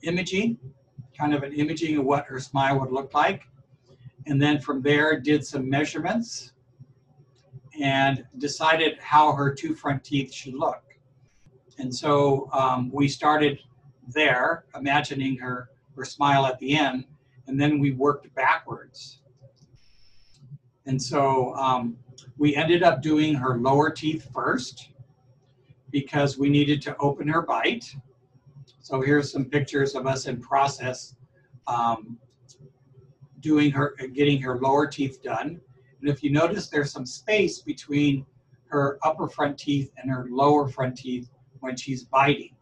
imaging, 0.04 0.58
kind 1.18 1.34
of 1.34 1.44
an 1.44 1.54
imaging 1.54 1.98
of 1.98 2.06
what 2.06 2.26
her 2.26 2.40
smile 2.40 2.80
would 2.80 2.92
look 2.92 3.14
like 3.14 3.44
and 4.28 4.42
then 4.42 4.60
from 4.60 4.82
there 4.82 5.20
did 5.20 5.46
some 5.46 5.70
measurements 5.70 6.52
and 7.80 8.26
decided 8.40 8.98
how 9.00 9.32
her 9.34 9.54
two 9.54 9.74
front 9.74 10.04
teeth 10.04 10.34
should 10.34 10.54
look. 10.54 10.84
And 11.78 11.94
so 11.94 12.50
um, 12.52 12.92
we 12.92 13.08
started 13.08 13.60
there, 14.10 14.66
imagining 14.76 15.38
her, 15.38 15.70
her 15.96 16.04
smile 16.04 16.46
at 16.46 16.60
the 16.60 16.76
end, 16.76 17.06
and 17.48 17.60
then 17.60 17.80
we 17.80 17.92
worked 17.92 18.34
backwards. 18.36 19.20
And 20.86 21.02
so 21.02 21.54
um, 21.56 21.98
we 22.38 22.56
ended 22.56 22.84
up 22.84 23.02
doing 23.02 23.34
her 23.36 23.58
lower 23.58 23.90
teeth 23.90 24.28
first 24.34 24.90
because 25.92 26.38
we 26.38 26.50
needed 26.50 26.82
to 26.82 26.98
open 26.98 27.28
her 27.28 27.42
bite. 27.42 27.96
So 28.88 29.02
here's 29.02 29.30
some 29.30 29.44
pictures 29.44 29.96
of 29.96 30.08
us 30.08 30.28
in 30.28 30.40
process 30.40 31.18
um, 31.68 32.18
doing 33.42 33.70
her, 33.72 33.98
getting 34.14 34.42
her 34.42 34.58
lower 34.60 34.88
teeth 34.88 35.22
done. 35.22 35.60
And 36.00 36.10
if 36.10 36.24
you 36.24 36.32
notice, 36.32 36.70
there's 36.70 36.90
some 36.90 37.06
space 37.06 37.60
between 37.60 38.26
her 38.68 38.98
upper 39.04 39.28
front 39.28 39.60
teeth 39.60 39.92
and 39.98 40.10
her 40.10 40.28
lower 40.32 40.70
front 40.70 40.98
teeth 40.98 41.30
when 41.60 41.76
she's 41.76 42.06
biting. 42.06 42.56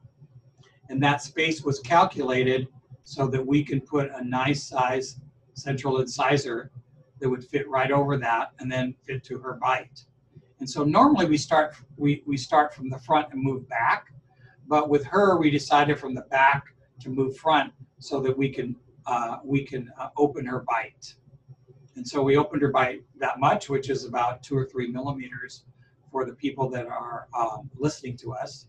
And 0.89 1.01
that 1.03 1.21
space 1.21 1.61
was 1.61 1.79
calculated 1.79 2.69
so 3.03 3.27
that 3.27 3.45
we 3.45 3.63
can 3.63 3.79
put 3.79 4.09
a 4.15 4.27
nice 4.27 4.63
size 4.63 5.19
central 5.53 5.99
incisor 5.99 6.71
that 7.19 7.29
would 7.29 7.43
fit 7.43 7.69
right 7.69 7.91
over 7.91 8.17
that 8.17 8.53
and 8.57 8.71
then 8.71 8.95
fit 9.05 9.23
to 9.25 9.37
her 9.37 9.59
bite. 9.61 10.05
And 10.59 10.67
so 10.67 10.83
normally 10.85 11.27
we 11.27 11.37
start 11.37 11.75
we, 11.97 12.23
we 12.25 12.35
start 12.35 12.73
from 12.73 12.89
the 12.89 12.97
front 12.97 13.31
and 13.31 13.43
move 13.43 13.69
back, 13.69 14.07
but 14.67 14.89
with 14.89 15.05
her 15.05 15.37
we 15.37 15.49
decided 15.49 15.99
from 15.99 16.13
the 16.13 16.21
back 16.21 16.75
to 16.99 17.09
move 17.09 17.37
front 17.37 17.73
so 17.99 18.19
that 18.21 18.35
we 18.37 18.49
can 18.49 18.75
uh, 19.05 19.37
we 19.43 19.63
can 19.63 19.91
uh, 19.99 20.09
open 20.17 20.45
her 20.45 20.65
bite. 20.67 21.13
And 21.95 22.05
so 22.05 22.23
we 22.23 22.37
opened 22.37 22.61
her 22.63 22.71
bite 22.71 23.03
that 23.19 23.39
much, 23.39 23.69
which 23.69 23.89
is 23.89 24.05
about 24.05 24.41
two 24.41 24.57
or 24.57 24.65
three 24.65 24.87
millimeters 24.87 25.63
for 26.11 26.25
the 26.25 26.33
people 26.33 26.69
that 26.69 26.87
are 26.87 27.27
um, 27.37 27.69
listening 27.77 28.17
to 28.17 28.33
us. 28.33 28.67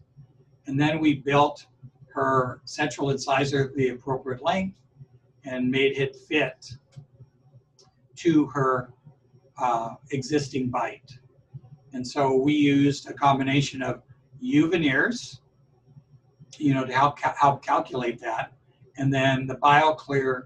And 0.67 0.79
then 0.79 1.01
we 1.01 1.15
built 1.15 1.67
her 2.15 2.61
central 2.65 3.11
incisor 3.11 3.73
the 3.77 3.91
appropriate 3.91 4.43
length 4.43 4.77
and 5.45 5.71
made 5.71 5.97
it 5.97 6.17
fit 6.17 6.71
to 8.17 8.47
her 8.47 8.91
uh, 9.59 9.95
existing 10.11 10.69
bite. 10.69 11.13
And 11.93 12.07
so 12.07 12.35
we 12.37 12.53
used 12.53 13.09
a 13.09 13.13
combination 13.13 13.83
of 13.83 14.03
U 14.41 14.69
veneers, 14.71 15.41
you 16.59 16.75
know, 16.75 16.85
to 16.85 16.93
help, 16.93 17.19
help 17.21 17.65
calculate 17.65 18.21
that. 18.21 18.53
And 18.97 19.13
then 19.13 19.47
the 19.47 19.57
BioClear 19.57 20.45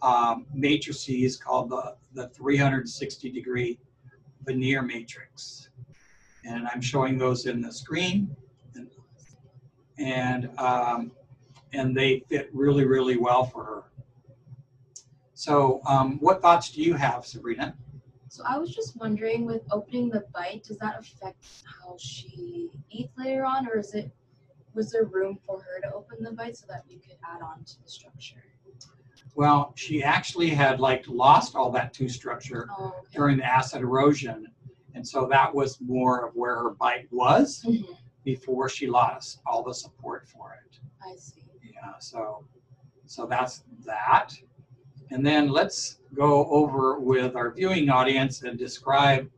um, 0.00 0.46
matrices 0.52 1.36
called 1.36 1.70
the, 1.70 1.96
the 2.14 2.28
360 2.28 3.30
degree 3.30 3.78
veneer 4.44 4.82
matrix. 4.82 5.70
And 6.44 6.66
I'm 6.68 6.80
showing 6.80 7.18
those 7.18 7.46
in 7.46 7.60
the 7.60 7.72
screen. 7.72 8.34
And, 8.74 8.90
and, 9.98 10.58
um, 10.58 11.12
and 11.72 11.96
they 11.96 12.24
fit 12.28 12.50
really, 12.52 12.84
really 12.84 13.16
well 13.16 13.44
for 13.44 13.64
her. 13.64 13.84
So 15.34 15.80
um, 15.86 16.18
what 16.20 16.40
thoughts 16.42 16.70
do 16.70 16.82
you 16.82 16.94
have, 16.94 17.26
Sabrina? 17.26 17.74
So 18.28 18.44
I 18.48 18.58
was 18.58 18.74
just 18.74 18.96
wondering, 18.96 19.44
with 19.44 19.62
opening 19.70 20.08
the 20.08 20.24
bite, 20.32 20.64
does 20.64 20.78
that 20.78 20.98
affect 20.98 21.44
how 21.64 21.96
she 21.98 22.70
eats 22.90 23.12
later 23.18 23.44
on, 23.44 23.68
or 23.68 23.78
is 23.78 23.92
it 23.92 24.10
was 24.74 24.90
there 24.90 25.04
room 25.04 25.38
for 25.46 25.60
her 25.60 25.80
to 25.82 25.94
open 25.94 26.22
the 26.22 26.32
bite 26.32 26.56
so 26.56 26.66
that 26.68 26.84
you 26.88 26.98
could 26.98 27.16
add 27.24 27.42
on 27.42 27.64
to 27.64 27.82
the 27.82 27.88
structure? 27.90 28.42
Well, 29.34 29.72
she 29.76 30.02
actually 30.02 30.50
had 30.50 30.80
like 30.80 31.04
lost 31.08 31.54
all 31.56 31.70
that 31.72 31.92
tooth 31.94 32.10
structure 32.12 32.68
Oh, 32.78 32.94
okay. 32.98 33.08
during 33.14 33.38
the 33.38 33.44
acid 33.44 33.80
erosion, 33.82 34.48
and 34.94 35.06
so 35.06 35.26
that 35.30 35.54
was 35.54 35.80
more 35.80 36.26
of 36.26 36.34
where 36.34 36.56
her 36.56 36.70
bite 36.70 37.08
was 37.10 37.64
Mhm, 37.66 37.96
before 38.24 38.68
she 38.68 38.86
lost 38.86 39.40
all 39.46 39.62
the 39.62 39.72
support 39.74 40.28
for 40.28 40.52
it. 40.66 40.78
I 41.02 41.16
see. 41.16 41.44
Yeah, 41.62 41.98
so 41.98 42.44
so 43.06 43.26
that's 43.26 43.64
that. 43.86 44.34
And 45.10 45.24
then 45.26 45.48
let's 45.48 45.98
go 46.14 46.46
over 46.46 46.98
with 47.00 47.36
our 47.36 47.50
viewing 47.52 47.88
audience 47.90 48.42
and 48.42 48.58
describe 48.58 49.30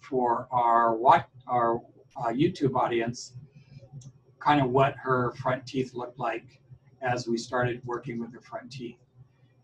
for 0.00 0.48
our 0.50 0.94
what 0.96 1.28
our 1.46 1.76
uh, 2.16 2.28
YouTube 2.28 2.74
audience 2.76 3.34
kind 4.40 4.60
of 4.60 4.70
what 4.70 4.96
her 4.96 5.32
front 5.32 5.66
teeth 5.66 5.94
looked 5.94 6.18
like 6.18 6.60
as 7.02 7.28
we 7.28 7.38
started 7.38 7.80
working 7.84 8.18
with 8.18 8.32
her 8.32 8.40
front 8.40 8.70
teeth. 8.72 8.98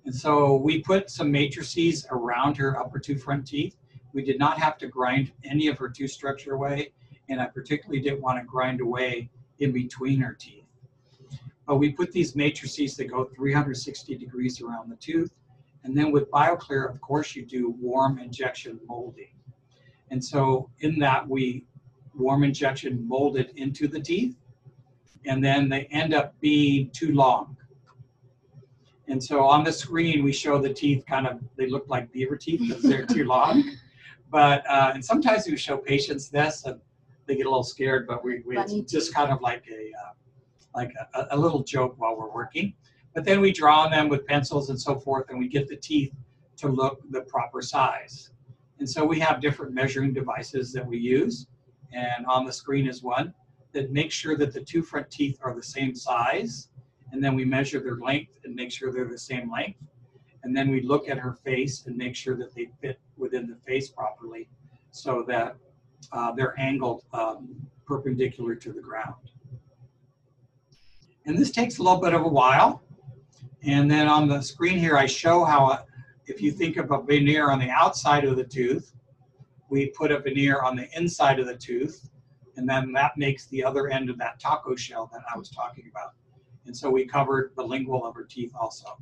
And 0.04 0.14
so 0.14 0.56
we 0.56 0.80
put 0.80 1.10
some 1.10 1.32
matrices 1.32 2.06
around 2.10 2.56
her 2.58 2.78
upper 2.78 2.98
two 2.98 3.18
front 3.18 3.46
teeth. 3.46 3.76
We 4.12 4.22
did 4.22 4.38
not 4.38 4.58
have 4.58 4.78
to 4.78 4.86
grind 4.86 5.32
any 5.44 5.66
of 5.66 5.78
her 5.78 5.88
tooth 5.88 6.12
structure 6.12 6.52
away, 6.52 6.92
and 7.28 7.40
I 7.40 7.46
particularly 7.46 8.00
didn't 8.00 8.22
want 8.22 8.38
to 8.38 8.44
grind 8.44 8.80
away 8.80 9.30
in 9.58 9.72
between 9.72 10.20
her 10.20 10.32
teeth. 10.32 10.64
But 11.66 11.76
we 11.76 11.90
put 11.90 12.12
these 12.12 12.36
matrices 12.36 12.96
that 12.96 13.06
go 13.06 13.24
360 13.24 14.16
degrees 14.16 14.60
around 14.60 14.90
the 14.90 14.96
tooth. 14.96 15.34
And 15.82 15.96
then 15.96 16.12
with 16.12 16.30
BioClear, 16.30 16.88
of 16.88 17.00
course, 17.00 17.34
you 17.34 17.44
do 17.44 17.70
warm 17.80 18.18
injection 18.18 18.78
molding. 18.86 19.34
And 20.10 20.24
so 20.24 20.70
in 20.80 20.98
that, 21.00 21.28
we 21.28 21.64
warm 22.14 22.44
injection 22.44 23.06
molded 23.06 23.50
into 23.56 23.88
the 23.88 24.00
teeth, 24.00 24.36
and 25.26 25.44
then 25.44 25.68
they 25.68 25.84
end 25.86 26.14
up 26.14 26.38
being 26.40 26.90
too 26.90 27.12
long. 27.12 27.56
And 29.08 29.22
so 29.22 29.44
on 29.44 29.62
the 29.64 29.72
screen, 29.72 30.24
we 30.24 30.32
show 30.32 30.58
the 30.58 30.72
teeth 30.72 31.04
kind 31.06 31.26
of, 31.26 31.40
they 31.56 31.68
look 31.68 31.84
like 31.88 32.10
beaver 32.12 32.36
teeth 32.36 32.60
because 32.66 32.82
they're 32.82 33.06
too 33.06 33.24
long. 33.36 33.76
But, 34.30 34.68
uh, 34.68 34.92
and 34.94 35.04
sometimes 35.04 35.46
we 35.46 35.56
show 35.56 35.76
patients 35.76 36.28
this 36.28 36.64
and 36.64 36.80
they 37.26 37.36
get 37.36 37.46
a 37.46 37.50
little 37.50 37.62
scared, 37.62 38.06
but 38.06 38.24
we, 38.24 38.42
we 38.44 38.58
it's 38.58 38.92
just 38.92 39.14
kind 39.14 39.30
of 39.30 39.40
like 39.40 39.64
a, 39.70 39.92
uh, 39.96 40.12
like 40.74 40.92
a, 41.14 41.26
a 41.30 41.36
little 41.36 41.62
joke 41.62 41.94
while 41.98 42.16
we're 42.16 42.32
working. 42.32 42.74
But 43.14 43.24
then 43.24 43.40
we 43.40 43.52
draw 43.52 43.82
on 43.82 43.90
them 43.90 44.08
with 44.08 44.26
pencils 44.26 44.70
and 44.70 44.80
so 44.80 44.96
forth, 44.96 45.30
and 45.30 45.38
we 45.38 45.48
get 45.48 45.68
the 45.68 45.76
teeth 45.76 46.12
to 46.58 46.68
look 46.68 47.00
the 47.10 47.22
proper 47.22 47.62
size. 47.62 48.30
And 48.78 48.88
so 48.88 49.04
we 49.04 49.18
have 49.20 49.40
different 49.40 49.72
measuring 49.72 50.12
devices 50.12 50.72
that 50.74 50.86
we 50.86 50.98
use, 50.98 51.46
and 51.92 52.26
on 52.26 52.44
the 52.44 52.52
screen 52.52 52.86
is 52.86 53.02
one 53.02 53.32
that 53.76 53.92
makes 53.92 54.14
sure 54.14 54.38
that 54.38 54.54
the 54.54 54.60
two 54.60 54.82
front 54.82 55.10
teeth 55.10 55.38
are 55.42 55.54
the 55.54 55.62
same 55.62 55.94
size, 55.94 56.70
and 57.12 57.22
then 57.22 57.34
we 57.34 57.44
measure 57.44 57.78
their 57.78 57.96
length 57.96 58.38
and 58.44 58.54
make 58.54 58.72
sure 58.72 58.90
they're 58.90 59.04
the 59.04 59.18
same 59.18 59.52
length. 59.52 59.78
And 60.42 60.56
then 60.56 60.70
we 60.70 60.80
look 60.80 61.10
at 61.10 61.18
her 61.18 61.34
face 61.44 61.84
and 61.84 61.94
make 61.94 62.16
sure 62.16 62.36
that 62.36 62.54
they 62.54 62.70
fit 62.80 62.98
within 63.18 63.46
the 63.46 63.56
face 63.66 63.90
properly 63.90 64.48
so 64.92 65.24
that 65.28 65.56
uh, 66.10 66.32
they're 66.32 66.58
angled 66.58 67.04
um, 67.12 67.54
perpendicular 67.84 68.54
to 68.54 68.72
the 68.72 68.80
ground. 68.80 69.22
And 71.26 71.36
this 71.36 71.50
takes 71.50 71.76
a 71.76 71.82
little 71.82 72.00
bit 72.00 72.14
of 72.14 72.22
a 72.22 72.28
while. 72.28 72.82
And 73.62 73.90
then 73.90 74.08
on 74.08 74.26
the 74.26 74.40
screen 74.40 74.78
here, 74.78 74.96
I 74.96 75.04
show 75.04 75.44
how, 75.44 75.66
uh, 75.66 75.82
if 76.24 76.40
you 76.40 76.50
think 76.50 76.78
of 76.78 76.92
a 76.92 77.02
veneer 77.02 77.50
on 77.50 77.58
the 77.58 77.68
outside 77.68 78.24
of 78.24 78.36
the 78.36 78.44
tooth, 78.44 78.94
we 79.68 79.90
put 79.90 80.10
a 80.12 80.20
veneer 80.20 80.62
on 80.62 80.76
the 80.76 80.88
inside 80.96 81.40
of 81.40 81.46
the 81.46 81.56
tooth, 81.56 82.08
and 82.56 82.68
then 82.68 82.92
that 82.92 83.16
makes 83.16 83.46
the 83.46 83.62
other 83.62 83.88
end 83.88 84.10
of 84.10 84.18
that 84.18 84.40
taco 84.40 84.74
shell 84.74 85.10
that 85.12 85.22
I 85.32 85.36
was 85.38 85.48
talking 85.50 85.90
about. 85.90 86.14
And 86.64 86.76
so 86.76 86.90
we 86.90 87.06
covered 87.06 87.52
the 87.56 87.62
lingual 87.62 88.04
of 88.04 88.14
her 88.14 88.24
teeth 88.24 88.52
also. 88.58 88.98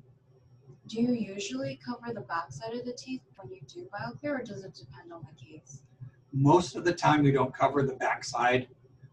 Do 0.87 1.01
you 1.01 1.13
usually 1.13 1.81
cover 1.85 2.13
the 2.13 2.21
backside 2.23 2.75
of 2.75 2.85
the 2.85 2.93
teeth 2.93 3.23
when 3.39 3.51
you 3.51 3.61
do 3.67 3.89
BioClear, 3.95 4.41
or 4.41 4.43
does 4.43 4.65
it 4.65 4.75
depend 4.75 5.13
on 5.13 5.23
the 5.23 5.45
case? 5.45 5.83
Most 6.33 6.77
of 6.77 6.85
the 6.85 6.93
time, 6.93 7.23
we 7.23 7.31
don't 7.31 7.55
cover 7.55 7.83
the 7.83 7.95
backside 7.95 8.69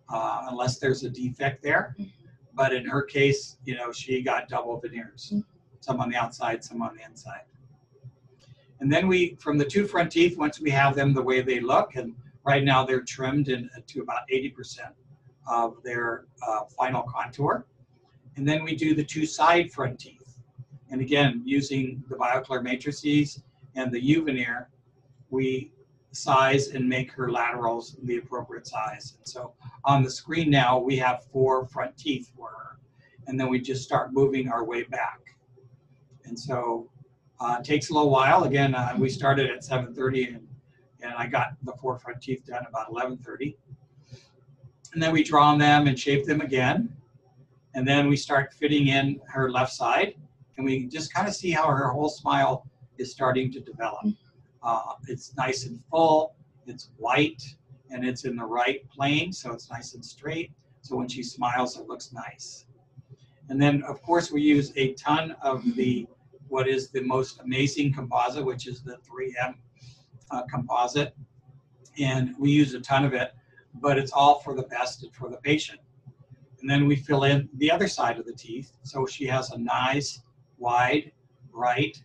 uh, 0.10 0.48
unless 0.50 0.78
there's 0.80 1.04
a 1.04 1.10
defect 1.10 1.64
there. 1.64 1.96
Mhm. 1.98 2.12
But 2.54 2.74
in 2.74 2.86
her 2.86 3.02
case, 3.02 3.58
you 3.64 3.76
know, 3.76 3.94
she 3.94 4.22
got 4.22 4.50
double 4.50 4.78
veneers, 4.78 5.32
Mhm. 5.34 5.46
some 5.80 6.02
on 6.02 6.10
the 6.10 6.18
outside, 6.18 6.62
some 6.62 6.82
on 6.82 6.96
the 6.98 7.04
inside. 7.04 7.44
And 8.82 8.92
then 8.92 9.08
we, 9.08 9.36
from 9.36 9.58
the 9.58 9.64
two 9.64 9.88
front 9.88 10.12
teeth, 10.12 10.38
once 10.38 10.60
we 10.60 10.72
have 10.72 10.96
them 10.96 11.14
the 11.14 11.22
way 11.22 11.42
they 11.42 11.62
look, 11.62 11.96
and 11.96 12.14
right 12.44 12.64
now 12.64 12.86
they're 12.86 13.02
trimmed 13.02 13.50
in, 13.50 13.70
to 13.88 14.02
about 14.02 14.22
80% 14.32 14.92
of 15.48 15.82
their 15.84 16.26
uh, 16.48 16.62
final 16.78 17.04
contour. 17.04 17.66
And 18.36 18.48
then 18.48 18.64
we 18.64 18.76
do 18.76 18.96
the 18.96 19.04
two 19.04 19.26
side 19.26 19.72
front 19.72 20.00
teeth. 20.00 20.38
And 20.90 21.02
again, 21.02 21.42
using 21.46 22.04
the 22.10 22.16
BioClear 22.16 22.64
matrices 22.64 23.42
and 23.76 23.92
the 23.92 24.04
U 24.04 24.24
veneer, 24.24 24.70
we 25.30 25.72
size 26.12 26.70
and 26.70 26.88
make 26.88 27.12
her 27.14 27.32
laterals 27.32 27.96
the 28.04 28.18
appropriate 28.18 28.68
size. 28.68 29.16
And 29.18 29.28
so 29.28 29.54
on 29.86 30.04
the 30.04 30.10
screen 30.10 30.50
now, 30.50 30.78
we 30.78 30.98
have 30.98 31.24
four 31.32 31.66
front 31.68 31.98
teeth 31.98 32.32
for 32.36 32.50
her. 32.50 32.80
And 33.28 33.40
then 33.40 33.50
we 33.50 33.62
just 33.62 33.84
start 33.84 34.14
moving 34.14 34.50
our 34.50 34.66
way 34.66 34.84
back. 34.84 35.20
And 36.26 36.38
so 36.38 36.90
uh, 37.40 37.58
it 37.60 37.66
takes 37.66 37.90
a 37.90 37.94
little 37.94 38.10
while. 38.10 38.44
Again, 38.44 38.76
uh, 38.76 38.94
we 38.98 39.10
started 39.10 39.50
at 39.50 39.62
7.30 39.62 40.36
and, 40.36 40.48
and 41.02 41.14
I 41.14 41.28
got 41.28 41.54
the 41.64 41.74
four 41.74 41.98
front 41.98 42.22
teeth 42.22 42.46
done 42.46 42.66
about 42.68 42.92
11.30. 42.92 43.56
And 44.94 45.02
then 45.02 45.12
we 45.12 45.24
draw 45.24 45.46
on 45.46 45.58
them 45.58 45.88
and 45.88 45.98
shape 45.98 46.26
them 46.26 46.42
again. 46.42 46.94
And 47.74 47.88
then 47.88 48.08
we 48.10 48.18
start 48.18 48.54
fitting 48.54 48.88
in 48.88 49.22
her 49.28 49.50
left 49.50 49.74
side. 49.74 50.16
And 50.58 50.66
we 50.66 50.86
just 50.86 51.14
kind 51.14 51.28
of 51.28 51.34
see 51.34 51.52
how 51.52 51.68
her 51.68 51.90
whole 51.90 52.10
smile 52.10 52.68
is 52.98 53.12
starting 53.12 53.52
to 53.54 53.60
develop. 53.60 54.06
Uh, 54.62 54.94
it's 55.08 55.36
nice 55.36 55.66
and 55.66 55.80
full, 55.90 56.36
it's 56.68 56.90
white, 56.98 57.42
and 57.90 58.06
it's 58.06 58.26
in 58.26 58.36
the 58.36 58.46
right 58.46 58.88
plane, 58.90 59.34
so 59.34 59.52
it's 59.54 59.70
nice 59.72 59.96
and 59.96 60.06
straight. 60.06 60.52
So 60.82 60.96
when 60.96 61.08
she 61.08 61.24
smiles, 61.24 61.78
it 61.78 61.88
looks 61.88 62.12
nice. 62.14 62.66
And 63.50 63.62
then, 63.62 63.84
of 63.84 64.02
course, 64.04 64.32
we 64.32 64.42
use 64.42 64.72
a 64.76 64.94
ton 64.94 65.36
of 65.42 65.64
the 65.76 66.08
what 66.48 66.68
is 66.68 66.90
the 66.90 67.02
most 67.02 67.40
amazing 67.40 67.94
composite, 67.94 68.44
which 68.44 68.68
is 68.68 68.82
the 68.82 68.98
3M 69.10 69.56
uh, 70.32 70.44
composite. 70.50 71.16
And 72.00 72.36
we 72.40 72.52
use 72.52 72.74
a 72.74 72.80
ton 72.80 73.06
of 73.06 73.14
it, 73.14 73.34
but 73.76 73.98
it's 73.98 74.12
all 74.12 74.40
for 74.40 74.56
the 74.56 74.64
best 74.64 75.04
and 75.04 75.14
for 75.14 75.30
the 75.30 75.38
patient. 75.38 75.80
And 76.62 76.70
then 76.70 76.88
we 76.88 76.96
fill 76.96 77.24
in 77.24 77.50
the 77.56 77.72
other 77.72 77.88
side 77.88 78.20
of 78.20 78.26
the 78.26 78.34
teeth. 78.34 78.72
So 78.84 79.06
she 79.06 79.26
has 79.26 79.52
a 79.52 79.58
nice, 79.58 80.22
wide, 80.58 81.12
bright, 81.52 82.02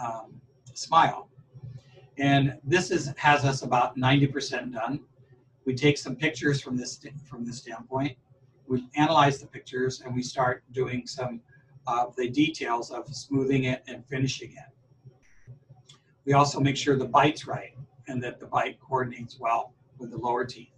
um, 0.00 0.40
smile. 0.74 1.28
And 2.18 2.58
this 2.62 2.90
is 2.90 3.12
has 3.16 3.44
us 3.44 3.62
about 3.62 3.96
90% 3.96 4.72
done. 4.72 5.00
We 5.64 5.74
take 5.74 5.98
some 5.98 6.14
pictures 6.14 6.60
from 6.60 6.76
this 6.76 7.00
from 7.28 7.44
this 7.44 7.58
standpoint. 7.58 8.16
We 8.66 8.86
analyze 8.96 9.40
the 9.40 9.46
pictures 9.46 10.02
and 10.02 10.14
we 10.14 10.22
start 10.22 10.62
doing 10.72 11.06
some 11.06 11.40
of 11.86 12.14
the 12.16 12.28
details 12.28 12.90
of 12.90 13.08
smoothing 13.08 13.64
it 13.64 13.82
and 13.88 14.04
finishing 14.06 14.52
it. 14.52 14.73
We 16.24 16.32
also 16.32 16.60
make 16.60 16.76
sure 16.76 16.96
the 16.96 17.04
bite's 17.04 17.46
right 17.46 17.74
and 18.08 18.22
that 18.22 18.40
the 18.40 18.46
bite 18.46 18.78
coordinates 18.80 19.38
well 19.38 19.74
with 19.98 20.10
the 20.10 20.16
lower 20.18 20.44
teeth. 20.44 20.70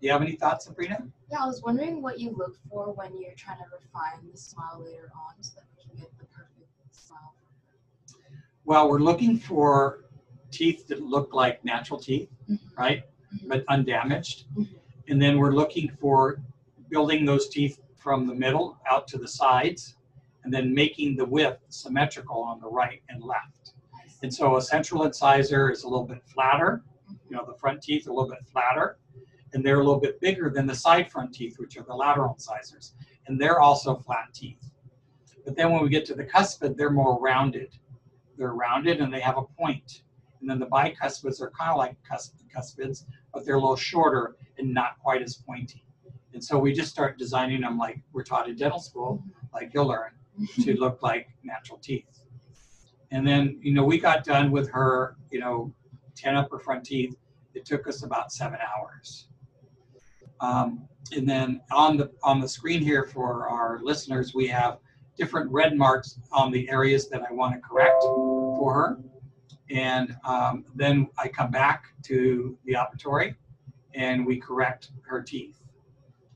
Do 0.00 0.06
you 0.06 0.12
have 0.12 0.22
any 0.22 0.32
thoughts, 0.36 0.66
Sabrina? 0.66 1.06
Yeah, 1.30 1.38
I 1.42 1.46
was 1.46 1.62
wondering 1.62 2.02
what 2.02 2.20
you 2.20 2.30
look 2.36 2.56
for 2.68 2.92
when 2.92 3.16
you're 3.20 3.34
trying 3.36 3.58
to 3.58 3.64
refine 3.72 4.28
the 4.30 4.36
smile 4.36 4.82
later 4.84 5.10
on 5.14 5.42
so 5.42 5.54
that 5.56 5.64
we 5.76 5.88
can 5.90 6.00
get 6.00 6.18
the 6.18 6.26
perfect 6.26 6.68
smile. 6.90 7.34
Well, 8.64 8.88
we're 8.90 8.98
looking 9.00 9.38
for 9.38 10.04
teeth 10.50 10.86
that 10.88 11.00
look 11.00 11.32
like 11.34 11.64
natural 11.64 11.98
teeth, 11.98 12.28
Mm-hmm. 12.48 12.80
right? 12.80 13.02
Mhm. 13.34 13.48
But 13.48 13.64
undamaged. 13.68 14.44
Mhm. 14.54 14.68
And 15.08 15.20
then 15.20 15.38
we're 15.38 15.50
looking 15.52 15.88
for 16.00 16.40
building 16.90 17.24
those 17.24 17.48
teeth 17.48 17.80
from 17.96 18.26
the 18.26 18.34
middle 18.34 18.78
out 18.88 19.08
to 19.08 19.18
the 19.18 19.26
sides 19.26 19.96
and 20.44 20.54
then 20.54 20.72
making 20.72 21.16
the 21.16 21.24
width 21.24 21.58
symmetrical 21.68 22.40
on 22.40 22.60
the 22.60 22.68
right 22.68 23.02
and 23.08 23.20
left. 23.24 23.55
And 24.22 24.32
so 24.32 24.56
a 24.56 24.62
central 24.62 25.04
incisor 25.04 25.70
is 25.70 25.84
a 25.84 25.88
little 25.88 26.06
bit 26.06 26.22
flatter, 26.24 26.82
you 27.28 27.36
know, 27.36 27.44
the 27.46 27.54
front 27.54 27.82
teeth 27.82 28.06
are 28.06 28.10
a 28.10 28.14
little 28.14 28.30
bit 28.30 28.44
flatter, 28.50 28.98
and 29.52 29.64
they're 29.64 29.80
a 29.80 29.84
little 29.84 30.00
bit 30.00 30.20
bigger 30.20 30.50
than 30.50 30.66
the 30.66 30.74
side 30.74 31.10
front 31.10 31.32
teeth, 31.34 31.58
which 31.58 31.76
are 31.76 31.82
the 31.82 31.94
lateral 31.94 32.34
incisors, 32.34 32.94
and 33.26 33.40
they're 33.40 33.60
also 33.60 33.96
flat 33.96 34.32
teeth. 34.32 34.70
But 35.44 35.56
then 35.56 35.70
when 35.72 35.82
we 35.82 35.88
get 35.88 36.04
to 36.06 36.14
the 36.14 36.24
cuspid, 36.24 36.76
they're 36.76 36.90
more 36.90 37.20
rounded. 37.20 37.78
They're 38.36 38.54
rounded 38.54 39.00
and 39.00 39.12
they 39.12 39.20
have 39.20 39.38
a 39.38 39.42
point. 39.42 40.02
And 40.40 40.50
then 40.50 40.58
the 40.58 40.66
bicuspids 40.66 41.40
are 41.40 41.50
kind 41.50 41.70
of 41.70 41.78
like 41.78 41.96
cus- 42.02 42.32
cuspids, 42.54 43.06
but 43.32 43.46
they're 43.46 43.54
a 43.54 43.60
little 43.60 43.76
shorter 43.76 44.36
and 44.58 44.74
not 44.74 44.98
quite 44.98 45.22
as 45.22 45.36
pointy. 45.36 45.84
And 46.34 46.42
so 46.42 46.58
we 46.58 46.72
just 46.72 46.90
start 46.90 47.16
designing 47.16 47.62
them 47.62 47.78
like 47.78 48.00
we're 48.12 48.24
taught 48.24 48.48
in 48.48 48.56
dental 48.56 48.80
school, 48.80 49.22
like 49.54 49.70
you'll 49.72 49.86
learn, 49.86 50.10
to 50.62 50.74
look 50.78 51.02
like 51.02 51.28
natural 51.44 51.78
teeth. 51.78 52.15
And 53.16 53.26
then, 53.26 53.58
you 53.62 53.72
know, 53.72 53.82
we 53.82 53.98
got 53.98 54.24
done 54.24 54.50
with 54.50 54.68
her, 54.72 55.16
you 55.30 55.40
know, 55.40 55.72
10 56.16 56.36
upper 56.36 56.58
front 56.58 56.84
teeth. 56.84 57.16
It 57.54 57.64
took 57.64 57.88
us 57.88 58.02
about 58.02 58.30
seven 58.30 58.58
hours. 58.60 59.28
Um, 60.40 60.86
and 61.16 61.26
then 61.26 61.62
on 61.72 61.96
the 61.96 62.12
on 62.22 62.40
the 62.40 62.48
screen 62.48 62.82
here 62.82 63.04
for 63.04 63.48
our 63.48 63.80
listeners, 63.82 64.34
we 64.34 64.46
have 64.48 64.80
different 65.16 65.50
red 65.50 65.78
marks 65.78 66.18
on 66.30 66.52
the 66.52 66.68
areas 66.68 67.08
that 67.08 67.22
I 67.22 67.32
want 67.32 67.54
to 67.54 67.60
correct 67.66 68.02
for 68.02 68.74
her. 68.74 68.98
And 69.70 70.14
um, 70.26 70.66
then 70.74 71.08
I 71.16 71.28
come 71.28 71.50
back 71.50 71.94
to 72.02 72.58
the 72.66 72.74
operatory 72.74 73.34
and 73.94 74.26
we 74.26 74.36
correct 74.36 74.90
her 75.06 75.22
teeth 75.22 75.62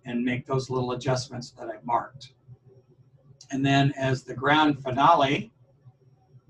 and 0.06 0.25
make 0.25 0.46
those 0.46 0.70
little 0.70 0.92
adjustments 0.92 1.50
that 1.58 1.68
I've 1.68 1.84
marked. 1.84 2.32
And 3.50 3.66
then 3.66 3.92
as 3.99 4.22
the 4.22 4.32
grand 4.32 4.82
finale, 4.82 5.52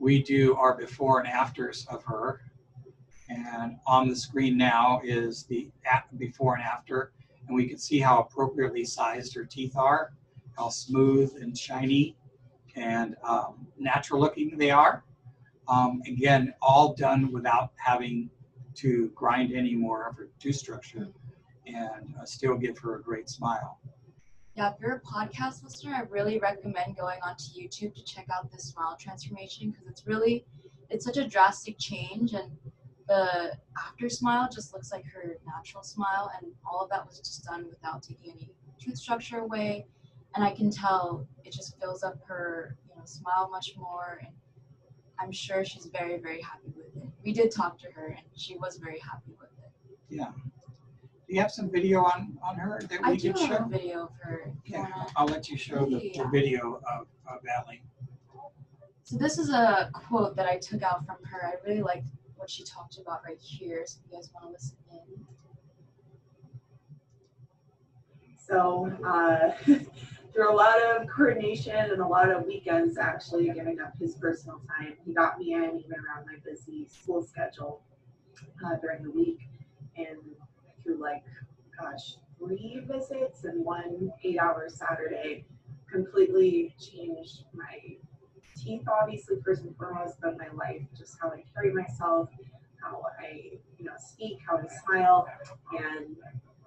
we 0.01 0.23
do 0.23 0.57
our 0.57 0.77
before 0.77 1.21
and 1.21 1.29
afters 1.29 1.87
of 1.89 2.03
her. 2.05 2.41
And 3.29 3.77
on 3.87 4.09
the 4.09 4.17
screen 4.17 4.57
now 4.57 5.01
is 5.05 5.45
the 5.45 5.71
before 6.17 6.57
and 6.57 6.65
after. 6.65 7.13
And 7.47 7.55
we 7.55 7.69
can 7.69 7.79
see 7.79 8.01
how 8.01 8.21
appropriately 8.21 8.85
sized 8.85 9.35
her 9.35 9.45
teeth 9.45 9.77
are, 9.77 10.13
how 10.57 10.71
smooth 10.71 11.37
and 11.41 11.57
shiny 11.57 12.17
and 12.75 13.15
um, 13.23 13.67
natural 13.79 14.21
looking 14.21 14.57
they 14.57 14.71
are. 14.71 15.05
Um, 15.69 16.03
again, 16.07 16.55
all 16.61 16.95
done 16.95 17.31
without 17.31 17.73
having 17.77 18.31
to 18.77 19.11
grind 19.15 19.53
any 19.53 19.75
more 19.75 20.09
of 20.09 20.17
her 20.17 20.31
tooth 20.41 20.57
structure 20.57 21.09
and 21.67 22.15
uh, 22.21 22.25
still 22.25 22.57
give 22.57 22.79
her 22.79 22.97
a 22.97 23.03
great 23.03 23.29
smile. 23.29 23.79
Yeah, 24.61 24.75
if 24.75 24.75
you're 24.79 24.97
a 24.97 25.01
podcast 25.01 25.65
listener, 25.65 25.95
I 25.95 26.03
really 26.11 26.39
recommend 26.39 26.95
going 26.95 27.19
onto 27.23 27.45
YouTube 27.45 27.95
to 27.95 28.05
check 28.05 28.27
out 28.31 28.53
this 28.53 28.65
smile 28.65 28.95
transformation 29.01 29.71
because 29.71 29.87
it's 29.87 30.07
really, 30.07 30.45
it's 30.91 31.03
such 31.03 31.17
a 31.17 31.27
drastic 31.27 31.77
change 31.79 32.35
and 32.35 32.51
the 33.09 33.57
after 33.79 34.11
smile 34.11 34.51
just 34.53 34.75
looks 34.75 34.93
like 34.93 35.07
her 35.07 35.39
natural 35.47 35.83
smile 35.83 36.31
and 36.37 36.53
all 36.71 36.83
of 36.83 36.91
that 36.91 37.07
was 37.07 37.21
just 37.21 37.43
done 37.45 37.69
without 37.71 38.03
taking 38.03 38.33
any 38.33 38.51
tooth 38.79 38.99
structure 38.99 39.39
away. 39.39 39.87
And 40.35 40.45
I 40.45 40.51
can 40.51 40.71
tell 40.71 41.27
it 41.43 41.55
just 41.55 41.81
fills 41.81 42.03
up 42.03 42.19
her, 42.29 42.77
you 42.87 42.97
know, 42.97 43.07
smile 43.07 43.49
much 43.51 43.73
more 43.79 44.21
and 44.21 44.35
I'm 45.19 45.33
sure 45.33 45.65
she's 45.65 45.87
very, 45.87 46.19
very 46.19 46.43
happy 46.43 46.75
with 46.77 47.03
it. 47.03 47.09
We 47.25 47.33
did 47.33 47.51
talk 47.51 47.79
to 47.79 47.87
her 47.93 48.09
and 48.09 48.27
she 48.37 48.59
was 48.59 48.77
very 48.77 48.99
happy 48.99 49.33
with 49.41 49.49
it. 49.65 49.99
Yeah. 50.11 50.33
Do 51.31 51.37
you 51.37 51.43
have 51.43 51.53
some 51.53 51.71
video 51.71 52.03
on, 52.03 52.37
on 52.43 52.57
her 52.57 52.81
that 52.91 53.01
I 53.05 53.13
we 53.13 53.17
do 53.17 53.33
can 53.33 53.47
have 53.47 53.59
show? 53.59 53.65
a 53.65 53.69
video 53.69 54.03
of 54.07 54.11
her. 54.21 54.41
if 54.49 54.69
you 54.69 54.75
Yeah, 54.79 54.81
wanna- 54.91 55.07
I'll 55.15 55.27
let 55.27 55.49
you 55.49 55.57
show 55.57 55.85
the, 55.85 55.99
the 56.01 56.11
Yeah. 56.13 56.29
video 56.29 56.81
of, 56.93 57.07
of 57.29 57.39
Allie. 57.47 57.85
So 59.05 59.17
this 59.17 59.39
is 59.39 59.49
a 59.51 59.91
quote 59.95 60.35
that 60.35 60.47
I 60.47 60.57
took 60.59 60.83
out 60.83 61.07
from 61.07 61.19
her. 61.23 61.47
I 61.47 61.55
really 61.65 61.83
liked 61.83 62.09
what 62.35 62.51
she 62.51 62.65
talked 62.65 62.99
about 62.99 63.23
right 63.25 63.39
here. 63.41 63.85
So 63.87 64.01
if 64.05 64.11
you 64.11 64.17
guys 64.19 64.29
want 64.35 64.47
to 64.49 64.53
listen 64.55 64.77
in. 64.91 65.27
So 68.37 68.93
uh, 69.07 69.53
through 70.35 70.53
a 70.53 70.57
lot 70.57 70.83
of 70.83 71.07
coordination 71.07 71.77
and 71.77 72.01
a 72.01 72.07
lot 72.09 72.29
of 72.29 72.45
weekends, 72.45 72.99
actually 72.99 73.51
giving 73.51 73.79
up 73.79 73.93
his 74.01 74.17
personal 74.17 74.61
time, 74.67 74.95
he 75.07 75.15
got 75.15 75.39
me 75.39 75.55
in 75.55 75.63
even 75.79 75.93
around 75.93 76.27
my 76.27 76.39
busy 76.45 76.89
school 76.89 77.23
schedule 77.23 77.83
uh, 78.67 78.75
during 78.83 79.05
the 79.05 79.11
week, 79.13 79.39
and 79.97 80.17
through 80.83 81.01
like, 81.01 81.23
gosh, 81.81 82.17
three 82.39 82.83
visits 82.87 83.45
and 83.45 83.65
one 83.65 84.13
eight-hour 84.25 84.69
Saturday, 84.69 85.45
completely 85.91 86.75
changed 86.79 87.45
my 87.55 87.97
teeth, 88.57 88.83
obviously 89.01 89.37
first 89.45 89.63
and 89.63 89.77
foremost, 89.77 90.17
but 90.21 90.37
my 90.37 90.49
life, 90.55 90.83
just 90.97 91.17
how 91.21 91.31
I 91.31 91.43
carry 91.55 91.73
myself, 91.73 92.29
how 92.83 93.03
I, 93.21 93.59
you 93.79 93.85
know, 93.85 93.93
speak, 93.99 94.39
how 94.47 94.59
I 94.59 94.67
smile, 94.85 95.29
and 95.79 96.17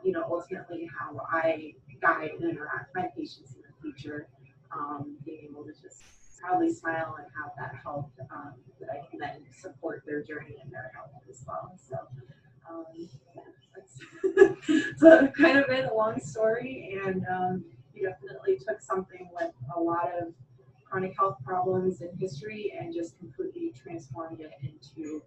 you 0.04 0.12
know, 0.12 0.26
ultimately 0.30 0.90
how 1.00 1.26
I 1.32 1.74
guide 2.02 2.32
and 2.40 2.50
interact 2.50 2.94
with 2.94 3.04
my 3.04 3.10
patients 3.16 3.56
in 3.56 3.62
the 3.62 3.74
future, 3.82 4.28
um, 4.76 5.16
being 5.26 5.48
able 5.50 5.64
to 5.64 5.72
just 5.72 6.04
proudly 6.40 6.74
smile 6.74 7.16
and 7.18 7.28
have 7.42 7.52
that 7.58 7.80
help 7.82 8.12
um, 8.32 8.54
that 8.80 8.90
I 8.90 9.10
can 9.10 9.20
then 9.20 9.46
support 9.56 10.04
their 10.06 10.22
journey 10.22 10.58
and 10.62 10.72
their 10.72 10.92
health 10.94 11.12
as 11.30 11.44
well. 11.48 11.78
So, 11.78 11.98
um, 12.70 12.86
yeah, 12.96 13.42
that's 13.76 15.00
so 15.00 15.28
kind 15.38 15.58
of 15.58 15.68
been 15.68 15.86
a 15.86 15.94
long 15.94 16.20
story, 16.20 17.00
and 17.06 17.26
um, 17.30 17.64
he 17.94 18.02
definitely 18.02 18.58
took 18.58 18.82
something 18.82 19.30
with 19.34 19.52
a 19.76 19.80
lot 19.80 20.10
of 20.22 20.34
chronic 20.90 21.14
health 21.18 21.38
problems 21.44 22.02
in 22.02 22.10
history 22.20 22.74
and 22.80 22.94
just 22.94 23.18
completely 23.18 23.74
transformed 23.76 24.40
it 24.40 24.52
into, 24.62 25.22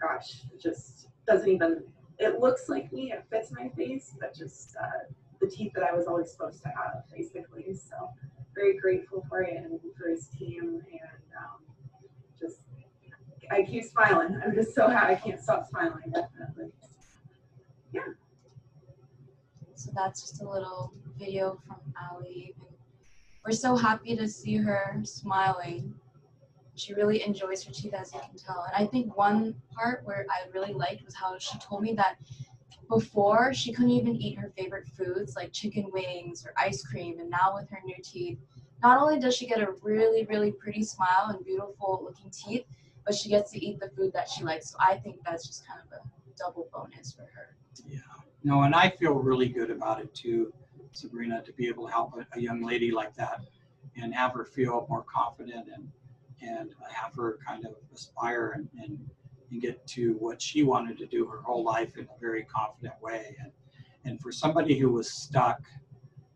gosh, 0.00 0.42
it 0.52 0.60
just 0.60 1.08
doesn't 1.26 1.48
even 1.48 1.82
it 2.18 2.38
looks 2.38 2.68
like 2.68 2.92
me, 2.92 3.12
it 3.12 3.24
fits 3.30 3.50
my 3.50 3.68
face, 3.70 4.14
but 4.20 4.34
just 4.34 4.76
uh, 4.80 5.12
the 5.40 5.48
teeth 5.48 5.72
that 5.74 5.84
I 5.84 5.94
was 5.94 6.06
always 6.06 6.30
supposed 6.30 6.62
to 6.62 6.68
have, 6.68 7.02
basically. 7.12 7.74
So 7.74 8.10
very 8.54 8.78
grateful 8.78 9.24
for 9.28 9.42
it 9.42 9.56
and 9.56 9.80
for 9.98 10.08
his 10.08 10.28
team, 10.28 10.80
and 10.92 11.22
um, 11.38 11.73
I 13.50 13.62
keep 13.62 13.84
smiling. 13.84 14.40
I'm 14.44 14.54
just 14.54 14.74
so 14.74 14.88
happy. 14.88 15.14
I 15.14 15.16
can't 15.16 15.40
stop 15.40 15.68
smiling. 15.68 16.12
Definitely. 16.12 16.72
Yeah. 17.92 18.02
So 19.74 19.90
that's 19.94 20.20
just 20.22 20.42
a 20.42 20.48
little 20.48 20.92
video 21.18 21.58
from 21.66 21.76
Allie. 22.00 22.54
We're 23.44 23.52
so 23.52 23.76
happy 23.76 24.16
to 24.16 24.26
see 24.26 24.56
her 24.56 25.00
smiling. 25.04 25.94
She 26.76 26.94
really 26.94 27.22
enjoys 27.22 27.62
her 27.64 27.72
teeth, 27.72 27.94
as 27.94 28.12
you 28.12 28.20
can 28.20 28.36
tell. 28.36 28.64
And 28.66 28.84
I 28.84 28.88
think 28.88 29.16
one 29.16 29.54
part 29.74 30.02
where 30.04 30.26
I 30.30 30.48
really 30.52 30.72
liked 30.72 31.04
was 31.04 31.14
how 31.14 31.38
she 31.38 31.58
told 31.58 31.82
me 31.82 31.92
that 31.94 32.16
before 32.88 33.54
she 33.54 33.72
couldn't 33.72 33.90
even 33.90 34.16
eat 34.16 34.38
her 34.38 34.52
favorite 34.56 34.86
foods 34.88 35.36
like 35.36 35.52
chicken 35.52 35.90
wings 35.92 36.44
or 36.44 36.52
ice 36.56 36.82
cream. 36.82 37.20
And 37.20 37.30
now 37.30 37.54
with 37.54 37.68
her 37.70 37.80
new 37.84 37.96
teeth, 38.02 38.38
not 38.82 39.00
only 39.00 39.18
does 39.18 39.36
she 39.36 39.46
get 39.46 39.60
a 39.60 39.72
really, 39.82 40.24
really 40.24 40.52
pretty 40.52 40.82
smile 40.82 41.28
and 41.28 41.44
beautiful 41.44 42.02
looking 42.04 42.30
teeth, 42.30 42.64
but 43.04 43.14
she 43.14 43.28
gets 43.28 43.52
to 43.52 43.64
eat 43.64 43.78
the 43.80 43.90
food 43.96 44.12
that 44.12 44.28
she 44.28 44.44
likes. 44.44 44.70
So 44.70 44.76
I 44.80 44.96
think 44.96 45.16
that's 45.24 45.46
just 45.46 45.66
kind 45.66 45.80
of 45.80 45.98
a 45.98 46.02
double 46.38 46.68
bonus 46.72 47.12
for 47.12 47.22
her. 47.22 47.56
Yeah. 47.88 47.98
No, 48.42 48.62
and 48.62 48.74
I 48.74 48.90
feel 48.90 49.14
really 49.14 49.48
good 49.48 49.70
about 49.70 50.00
it 50.00 50.14
too, 50.14 50.52
Sabrina, 50.92 51.42
to 51.42 51.52
be 51.52 51.68
able 51.68 51.86
to 51.86 51.92
help 51.92 52.14
a, 52.14 52.38
a 52.38 52.40
young 52.40 52.62
lady 52.62 52.90
like 52.90 53.14
that 53.16 53.40
and 53.96 54.14
have 54.14 54.32
her 54.34 54.44
feel 54.44 54.86
more 54.88 55.04
confident 55.04 55.68
and 55.74 55.88
and 56.42 56.74
have 56.90 57.14
her 57.14 57.38
kind 57.46 57.64
of 57.64 57.72
aspire 57.94 58.50
and, 58.50 58.68
and, 58.82 58.98
and 59.50 59.62
get 59.62 59.86
to 59.86 60.14
what 60.18 60.42
she 60.42 60.62
wanted 60.62 60.98
to 60.98 61.06
do 61.06 61.24
her 61.26 61.40
whole 61.40 61.64
life 61.64 61.96
in 61.96 62.04
a 62.04 62.20
very 62.20 62.44
confident 62.44 62.94
way. 63.00 63.36
And 63.40 63.50
and 64.04 64.20
for 64.20 64.30
somebody 64.30 64.78
who 64.78 64.90
was 64.90 65.10
stuck, 65.10 65.62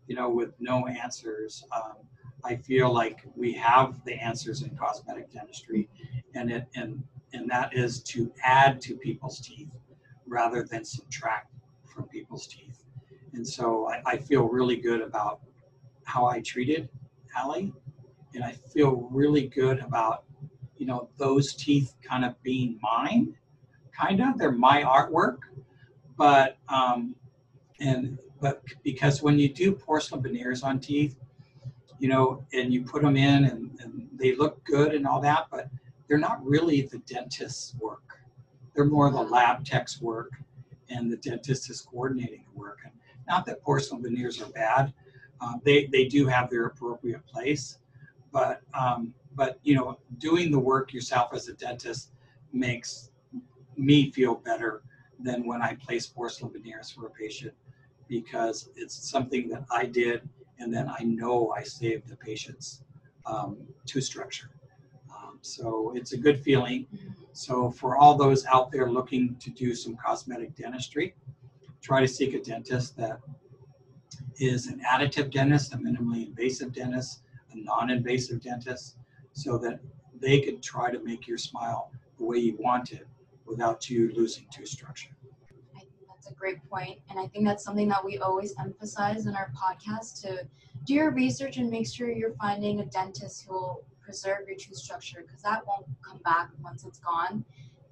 you 0.07 0.15
know, 0.15 0.29
with 0.29 0.53
no 0.59 0.87
answers, 0.87 1.63
um, 1.71 1.97
I 2.43 2.55
feel 2.55 2.93
like 2.93 3.21
we 3.35 3.53
have 3.53 4.03
the 4.05 4.13
answers 4.13 4.61
in 4.61 4.75
cosmetic 4.75 5.31
dentistry, 5.31 5.89
and 6.35 6.51
it 6.51 6.67
and 6.75 7.03
and 7.33 7.49
that 7.49 7.75
is 7.75 8.01
to 8.03 8.31
add 8.43 8.81
to 8.81 8.95
people's 8.95 9.39
teeth 9.39 9.69
rather 10.25 10.63
than 10.63 10.85
subtract 10.85 11.53
from 11.85 12.07
people's 12.07 12.47
teeth. 12.47 12.83
And 13.33 13.47
so 13.47 13.89
I, 13.89 14.01
I 14.05 14.17
feel 14.17 14.47
really 14.47 14.77
good 14.77 15.01
about 15.01 15.41
how 16.03 16.25
I 16.25 16.39
treated 16.41 16.89
Allie, 17.35 17.73
and 18.33 18.43
I 18.43 18.53
feel 18.53 19.07
really 19.11 19.47
good 19.47 19.79
about 19.79 20.23
you 20.77 20.85
know 20.85 21.09
those 21.17 21.53
teeth 21.53 21.93
kind 22.01 22.23
of 22.25 22.41
being 22.41 22.79
mine, 22.81 23.35
kind 23.91 24.21
of 24.21 24.37
they're 24.37 24.51
my 24.51 24.83
artwork, 24.83 25.39
but 26.17 26.57
um, 26.69 27.15
and 27.79 28.17
but 28.41 28.63
because 28.83 29.21
when 29.21 29.37
you 29.37 29.49
do 29.49 29.73
porcelain 29.73 30.23
veneers 30.23 30.63
on 30.63 30.79
teeth, 30.79 31.17
you 31.99 32.07
know, 32.07 32.43
and 32.53 32.73
you 32.73 32.83
put 32.83 33.01
them 33.01 33.17
in 33.17 33.45
and, 33.45 33.77
and 33.81 34.07
they 34.13 34.35
look 34.35 34.63
good 34.63 34.93
and 34.93 35.05
all 35.05 35.21
that, 35.21 35.47
but 35.51 35.69
they're 36.07 36.17
not 36.17 36.43
really 36.43 36.81
the 36.81 36.97
dentist's 36.99 37.75
work. 37.79 38.19
They're 38.73 38.85
more 38.85 39.11
the 39.11 39.21
lab 39.21 39.65
tech's 39.65 40.01
work, 40.01 40.31
and 40.89 41.11
the 41.11 41.17
dentist 41.17 41.69
is 41.69 41.81
coordinating 41.81 42.45
the 42.51 42.59
work. 42.59 42.79
And 42.85 42.93
not 43.27 43.45
that 43.45 43.61
porcelain 43.61 44.01
veneers 44.01 44.41
are 44.41 44.49
bad; 44.49 44.93
um, 45.41 45.61
they 45.63 45.85
they 45.87 46.05
do 46.05 46.25
have 46.25 46.49
their 46.49 46.65
appropriate 46.65 47.25
place, 47.27 47.79
but 48.31 48.61
um, 48.73 49.13
but 49.35 49.59
you 49.63 49.75
know, 49.75 49.99
doing 50.17 50.51
the 50.51 50.59
work 50.59 50.93
yourself 50.93 51.33
as 51.33 51.47
a 51.47 51.53
dentist 51.53 52.11
makes 52.53 53.11
me 53.77 54.11
feel 54.11 54.35
better 54.35 54.81
than 55.19 55.45
when 55.45 55.61
I 55.61 55.75
place 55.75 56.07
porcelain 56.07 56.53
veneers 56.53 56.89
for 56.89 57.07
a 57.07 57.09
patient 57.09 57.53
because 58.07 58.69
it's 58.75 58.95
something 59.09 59.49
that 59.49 59.65
I 59.69 59.85
did 59.85 60.27
and 60.59 60.73
then 60.73 60.89
I 60.89 61.03
know 61.03 61.53
I 61.55 61.63
saved 61.63 62.07
the 62.07 62.15
patient's 62.15 62.83
um, 63.25 63.57
tooth 63.85 64.03
structure. 64.03 64.49
Um, 65.15 65.39
so 65.41 65.93
it's 65.95 66.13
a 66.13 66.17
good 66.17 66.43
feeling. 66.43 66.85
So 67.33 67.71
for 67.71 67.97
all 67.97 68.15
those 68.15 68.45
out 68.45 68.71
there 68.71 68.89
looking 68.89 69.35
to 69.39 69.49
do 69.49 69.73
some 69.73 69.95
cosmetic 69.95 70.55
dentistry, 70.55 71.15
try 71.81 72.01
to 72.01 72.07
seek 72.07 72.33
a 72.33 72.39
dentist 72.39 72.97
that 72.97 73.19
is 74.37 74.67
an 74.67 74.81
additive 74.87 75.31
dentist, 75.31 75.73
a 75.73 75.77
minimally 75.77 76.27
invasive 76.27 76.73
dentist, 76.73 77.21
a 77.51 77.57
non-invasive 77.57 78.41
dentist, 78.41 78.97
so 79.33 79.57
that 79.57 79.79
they 80.19 80.39
can 80.39 80.59
try 80.61 80.91
to 80.91 80.99
make 80.99 81.27
your 81.27 81.37
smile 81.37 81.91
the 82.17 82.23
way 82.23 82.37
you 82.37 82.57
want 82.59 82.91
it 82.91 83.07
without 83.45 83.89
you 83.89 84.11
losing 84.13 84.45
tooth 84.51 84.67
structure. 84.67 85.09
A 86.29 86.33
great 86.33 86.57
point, 86.69 86.99
and 87.09 87.19
I 87.19 87.27
think 87.27 87.45
that's 87.45 87.63
something 87.63 87.87
that 87.89 88.03
we 88.03 88.19
always 88.19 88.53
emphasize 88.59 89.25
in 89.25 89.35
our 89.35 89.51
podcast 89.57 90.21
to 90.21 90.45
do 90.85 90.93
your 90.93 91.11
research 91.11 91.57
and 91.57 91.69
make 91.69 91.87
sure 91.87 92.11
you're 92.11 92.33
finding 92.33 92.79
a 92.79 92.85
dentist 92.85 93.45
who 93.45 93.53
will 93.53 93.83
preserve 93.99 94.47
your 94.47 94.55
tooth 94.57 94.77
structure 94.77 95.23
because 95.25 95.41
that 95.41 95.65
won't 95.65 95.85
come 96.01 96.19
back 96.19 96.49
once 96.63 96.85
it's 96.85 96.99
gone. 96.99 97.43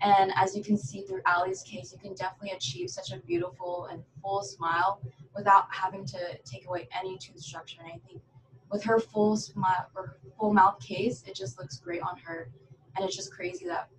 And 0.02 0.32
as 0.36 0.56
you 0.56 0.64
can 0.64 0.78
see 0.78 1.02
through 1.02 1.22
Allie's 1.26 1.64
case, 1.64 1.92
you 1.92 1.98
can 1.98 2.14
definitely 2.14 2.52
achieve 2.52 2.90
such 2.90 3.12
a 3.12 3.18
beautiful 3.18 3.88
and 3.92 4.04
full 4.22 4.44
smile 4.44 5.02
without 5.36 5.66
having 5.72 6.06
to 6.06 6.38
take 6.46 6.68
away 6.68 6.88
any 6.98 7.18
tooth 7.18 7.40
structure. 7.40 7.80
And 7.84 7.92
I 7.92 8.00
think 8.08 8.22
with 8.72 8.84
her 8.84 9.00
full 9.00 9.36
smile 9.36 9.90
or 9.96 10.18
full 10.40 10.54
mouth 10.54 10.80
case, 10.80 11.24
it 11.28 11.36
just 11.36 11.58
looks 11.60 11.78
great 11.78 12.02
on 12.02 12.18
her. 12.18 12.50
And 12.96 13.06
it's 13.06 13.16
just 13.16 13.34
crazy 13.34 13.66
that 13.66 13.90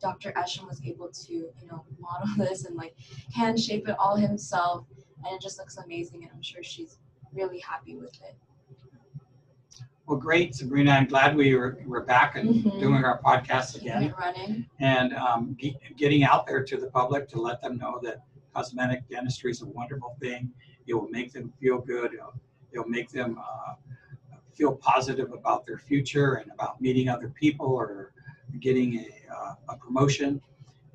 Dr. 0.00 0.32
Esham 0.32 0.66
was 0.68 0.80
able 0.84 1.08
to, 1.08 1.32
you 1.32 1.52
know, 1.70 1.84
model 1.98 2.28
this 2.38 2.64
and 2.64 2.76
like 2.76 2.94
hand 3.34 3.58
shape 3.58 3.88
it 3.88 3.96
all 3.98 4.16
himself. 4.16 4.86
And 5.24 5.34
it 5.34 5.40
just 5.40 5.58
looks 5.58 5.76
amazing. 5.78 6.22
And 6.24 6.32
I'm 6.34 6.42
sure 6.42 6.62
she's 6.62 6.98
really 7.32 7.58
happy 7.60 7.96
with 7.96 8.14
it. 8.22 8.36
Well, 10.06 10.18
great, 10.18 10.54
Sabrina. 10.54 10.90
I'm 10.90 11.06
glad 11.06 11.34
we 11.34 11.54
were, 11.54 11.78
we're 11.86 12.02
back 12.04 12.36
and 12.36 12.62
Mhm. 12.62 12.78
doing 12.78 13.04
our 13.04 13.22
podcast 13.22 13.80
again 13.80 14.14
and 14.80 15.14
um, 15.14 15.56
ge- 15.58 15.76
getting 15.96 16.24
out 16.24 16.46
there 16.46 16.62
to 16.62 16.76
the 16.76 16.88
public 16.88 17.26
to 17.30 17.40
let 17.40 17.62
them 17.62 17.78
know 17.78 17.98
that 18.02 18.22
cosmetic 18.54 19.08
dentistry 19.08 19.50
is 19.50 19.62
a 19.62 19.66
wonderful 19.66 20.14
thing. 20.20 20.52
It 20.86 20.92
will 20.92 21.08
make 21.08 21.32
them 21.32 21.50
feel 21.58 21.78
good. 21.78 22.12
It'll, 22.12 22.34
it'll 22.70 22.88
make 22.88 23.08
them 23.10 23.38
uh, 23.40 23.74
feel 24.52 24.74
positive 24.76 25.32
about 25.32 25.64
their 25.64 25.78
future 25.78 26.34
and 26.34 26.50
about 26.52 26.82
meeting 26.82 27.08
other 27.08 27.30
people 27.30 27.66
or 27.68 28.12
getting 28.60 28.98
a, 28.98 29.34
uh, 29.34 29.54
a 29.70 29.76
promotion. 29.76 30.40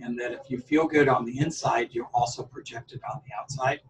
And 0.01 0.17
that 0.19 0.31
if 0.31 0.49
you 0.49 0.59
feel 0.59 0.87
good 0.87 1.09
on 1.09 1.25
the 1.25 1.39
inside, 1.39 1.89
you'll 1.91 2.09
also 2.13 2.43
project 2.43 2.93
it 2.93 3.01
on 3.11 3.21
the 3.27 3.35
outside. 3.37 3.81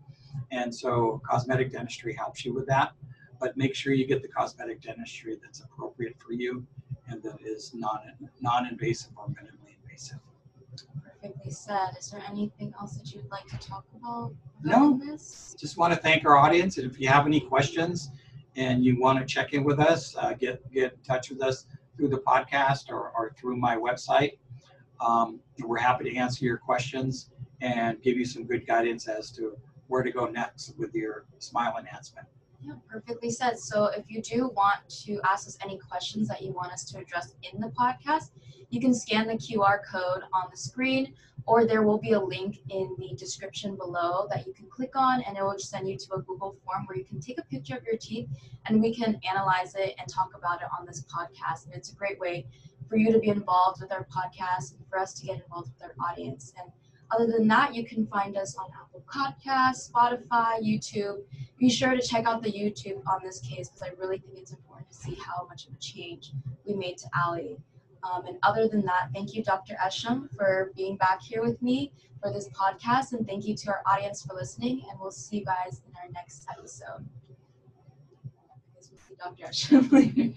And 0.52 0.74
so 0.74 1.22
cosmetic 1.30 1.72
dentistry 1.72 2.14
helps 2.14 2.44
you 2.44 2.54
with 2.54 2.66
that. 2.68 2.94
But 3.40 3.56
make 3.56 3.76
sure 3.76 3.94
you 3.94 4.08
get 4.08 4.22
the 4.22 4.28
cosmetic 4.28 4.82
dentistry 4.82 5.38
that's 5.42 5.60
appropriate 5.62 6.16
for 6.20 6.34
you 6.34 6.66
and 7.10 7.22
that 7.24 7.38
is 7.44 7.74
non 7.74 8.00
non-invasive 8.42 9.12
or 9.18 9.28
minimally 9.28 9.76
invasive. 9.84 10.20
Perfectly 11.04 11.52
said. 11.52 11.90
Is 12.00 12.12
there 12.12 12.24
anything 12.30 12.74
else 12.80 12.98
that 12.98 13.14
you'd 13.14 13.30
like 13.30 13.48
to 13.48 13.58
talk 13.58 13.84
about? 13.96 14.34
No. 14.64 15.00
This? 15.04 15.56
Just 15.60 15.78
want 15.78 15.94
to 15.94 16.00
thank 16.00 16.26
our 16.26 16.38
audience, 16.38 16.78
and 16.78 16.90
if 16.90 17.00
you 17.00 17.08
have 17.08 17.26
any 17.26 17.40
questions 17.40 18.12
and 18.56 18.84
you 18.84 19.00
want 19.00 19.20
to 19.20 19.26
check 19.26 19.54
in 19.54 19.64
with 19.64 19.80
us, 19.80 20.16
uh, 20.18 20.34
get 20.34 20.72
get 20.72 20.94
in 20.94 21.00
touch 21.00 21.30
with 21.30 21.42
us 21.42 21.66
through 22.00 22.08
the 22.08 22.20
podcast 22.20 22.90
or, 22.90 23.12
or 23.14 23.34
through 23.38 23.58
my 23.58 23.76
website. 23.76 24.38
Um, 25.02 25.42
we're 25.60 25.78
happy 25.78 26.10
to 26.10 26.16
answer 26.16 26.46
your 26.46 26.58
questions 26.58 27.30
and 27.62 28.02
give 28.02 28.18
you 28.18 28.24
some 28.24 28.46
good 28.46 28.66
guidance 28.66 29.10
as 29.10 29.32
to 29.32 29.58
where 29.88 30.02
to 30.02 30.12
go 30.12 30.26
next 30.26 30.74
with 30.78 30.96
your 30.96 31.26
smile 31.40 31.76
enhancement. 31.78 32.26
Yeah, 32.62 32.74
perfectly 32.90 33.30
said. 33.30 33.58
So 33.58 33.86
if 33.86 34.10
you 34.10 34.22
do 34.22 34.50
want 34.50 34.80
to 35.06 35.20
ask 35.24 35.48
us 35.48 35.58
any 35.64 35.78
questions 35.78 36.28
that 36.28 36.42
you 36.42 36.52
want 36.52 36.74
us 36.74 36.84
to 36.92 37.00
address 37.00 37.34
in 37.54 37.62
the 37.62 37.70
podcast, 37.70 38.32
you 38.70 38.82
can 38.82 38.94
scan 38.94 39.28
the 39.28 39.36
QR 39.36 39.80
code 39.90 40.24
on 40.34 40.44
the 40.52 40.58
screen, 40.58 41.14
or 41.46 41.66
there 41.66 41.84
will 41.84 41.98
be 41.98 42.12
a 42.12 42.20
link 42.20 42.60
in 42.70 42.96
the 43.00 43.16
description 43.16 43.76
below 43.76 44.28
that 44.30 44.46
you 44.46 44.54
can 44.54 44.68
click 44.68 44.92
on, 44.96 45.22
and 45.22 45.38
it 45.38 45.42
will 45.42 45.58
send 45.58 45.88
you 45.90 45.98
to 45.98 46.14
a 46.16 46.22
Google 46.22 46.58
form 46.66 46.86
where 46.86 46.98
you 46.98 47.06
can 47.06 47.22
take 47.22 47.40
a 47.40 47.44
picture 47.44 47.78
of 47.78 47.84
your 47.84 47.98
teeth 47.98 48.28
and 48.66 48.82
we 48.82 48.94
can 48.94 49.20
analyze 49.28 49.74
it 49.76 49.96
and 49.98 50.08
talk 50.10 50.32
about 50.36 50.62
it 50.62 50.68
on 50.78 50.86
this 50.86 51.06
podcast. 51.06 51.66
And 51.66 51.74
it's 51.76 51.92
a 51.92 51.96
great 51.96 52.20
way 52.20 52.46
for 52.90 52.98
you 52.98 53.12
to 53.14 53.20
be 53.20 53.30
involved 53.30 53.82
with 53.82 53.92
our 53.92 54.06
podcast 54.06 54.76
and 54.76 54.86
for 54.90 55.00
us 55.00 55.14
to 55.14 55.28
get 55.28 55.42
involved 55.42 55.72
with 55.74 55.90
our 55.90 56.12
audience. 56.12 56.54
And 56.62 56.72
other 57.12 57.26
than 57.26 57.48
that, 57.48 57.74
you 57.74 57.86
can 57.86 58.06
find 58.08 58.38
us 58.38 58.56
on 58.58 58.70
Apple 58.80 59.04
Podcasts, 59.12 59.90
Spotify, 59.90 60.62
YouTube 60.62 61.24
be 61.60 61.70
sure 61.70 61.92
to 61.92 62.02
check 62.02 62.26
out 62.26 62.42
the 62.42 62.52
YouTube 62.52 63.02
on 63.06 63.20
this 63.24 63.40
case 63.42 63.68
because 63.68 63.84
I 63.84 63.92
really 64.00 64.18
think 64.18 64.38
it's 64.38 64.52
important 64.52 64.90
to 64.90 64.96
see 64.96 65.16
how 65.16 65.46
much 65.48 65.68
of 65.68 65.74
a 65.74 65.78
change 65.78 66.32
we 66.66 66.74
made 66.74 66.98
to 67.00 67.08
Allie. 67.14 67.58
Um, 68.02 68.26
and 68.28 68.38
other 68.44 68.68
than 68.68 68.86
that, 68.86 69.10
thank 69.14 69.36
you, 69.36 69.44
Dr. 69.44 69.76
Esham, 69.86 70.34
for 70.36 70.72
being 70.76 70.96
back 70.96 71.22
here 71.22 71.42
with 71.42 71.62
me 71.62 71.92
for 72.22 72.32
this 72.32 72.48
podcast. 72.50 73.12
And 73.12 73.28
thank 73.28 73.46
you 73.46 73.56
to 73.58 73.70
our 73.70 73.82
audience 73.86 74.24
for 74.24 74.34
listening. 74.34 74.84
And 74.90 75.00
we'll 75.00 75.12
see 75.12 75.40
you 75.40 75.46
guys 75.46 75.82
in 75.86 75.94
our 76.02 76.10
next 76.14 76.46
episode. 76.50 77.06
We'll 78.74 78.84
see 78.84 79.16
Dr. 79.22 79.46
Esham 79.52 79.92
later. 79.92 80.34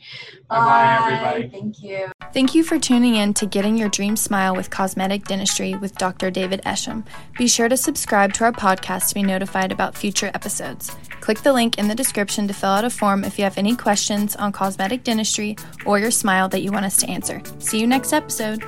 Bye-bye, 0.48 1.06
everybody. 1.06 1.48
Thank 1.48 1.82
you. 1.82 2.10
Thank 2.32 2.54
you 2.54 2.64
for 2.64 2.78
tuning 2.78 3.16
in 3.16 3.34
to 3.34 3.44
Getting 3.44 3.76
Your 3.76 3.90
Dream 3.90 4.16
Smile 4.16 4.56
with 4.56 4.70
Cosmetic 4.70 5.26
Dentistry 5.26 5.74
with 5.74 5.98
Dr. 5.98 6.30
David 6.30 6.62
Esham. 6.64 7.04
Be 7.36 7.46
sure 7.46 7.68
to 7.68 7.76
subscribe 7.76 8.32
to 8.34 8.44
our 8.44 8.52
podcast 8.52 9.08
to 9.08 9.14
be 9.14 9.22
notified 9.22 9.70
about 9.70 9.94
future 9.94 10.30
episodes. 10.32 10.96
Click 11.20 11.42
the 11.42 11.52
link 11.52 11.78
in 11.78 11.88
the 11.88 11.94
description 11.94 12.48
to 12.48 12.54
fill 12.54 12.70
out 12.70 12.86
a 12.86 12.90
form 12.90 13.22
if 13.22 13.38
you 13.38 13.44
have 13.44 13.58
any 13.58 13.76
questions 13.76 14.34
on 14.36 14.50
cosmetic 14.50 15.04
dentistry 15.04 15.56
or 15.84 15.98
your 15.98 16.10
smile 16.10 16.48
that 16.48 16.62
you 16.62 16.72
want 16.72 16.86
us 16.86 16.96
to 16.96 17.08
answer. 17.10 17.42
See 17.58 17.78
you 17.78 17.86
next 17.86 18.14
episode. 18.14 18.64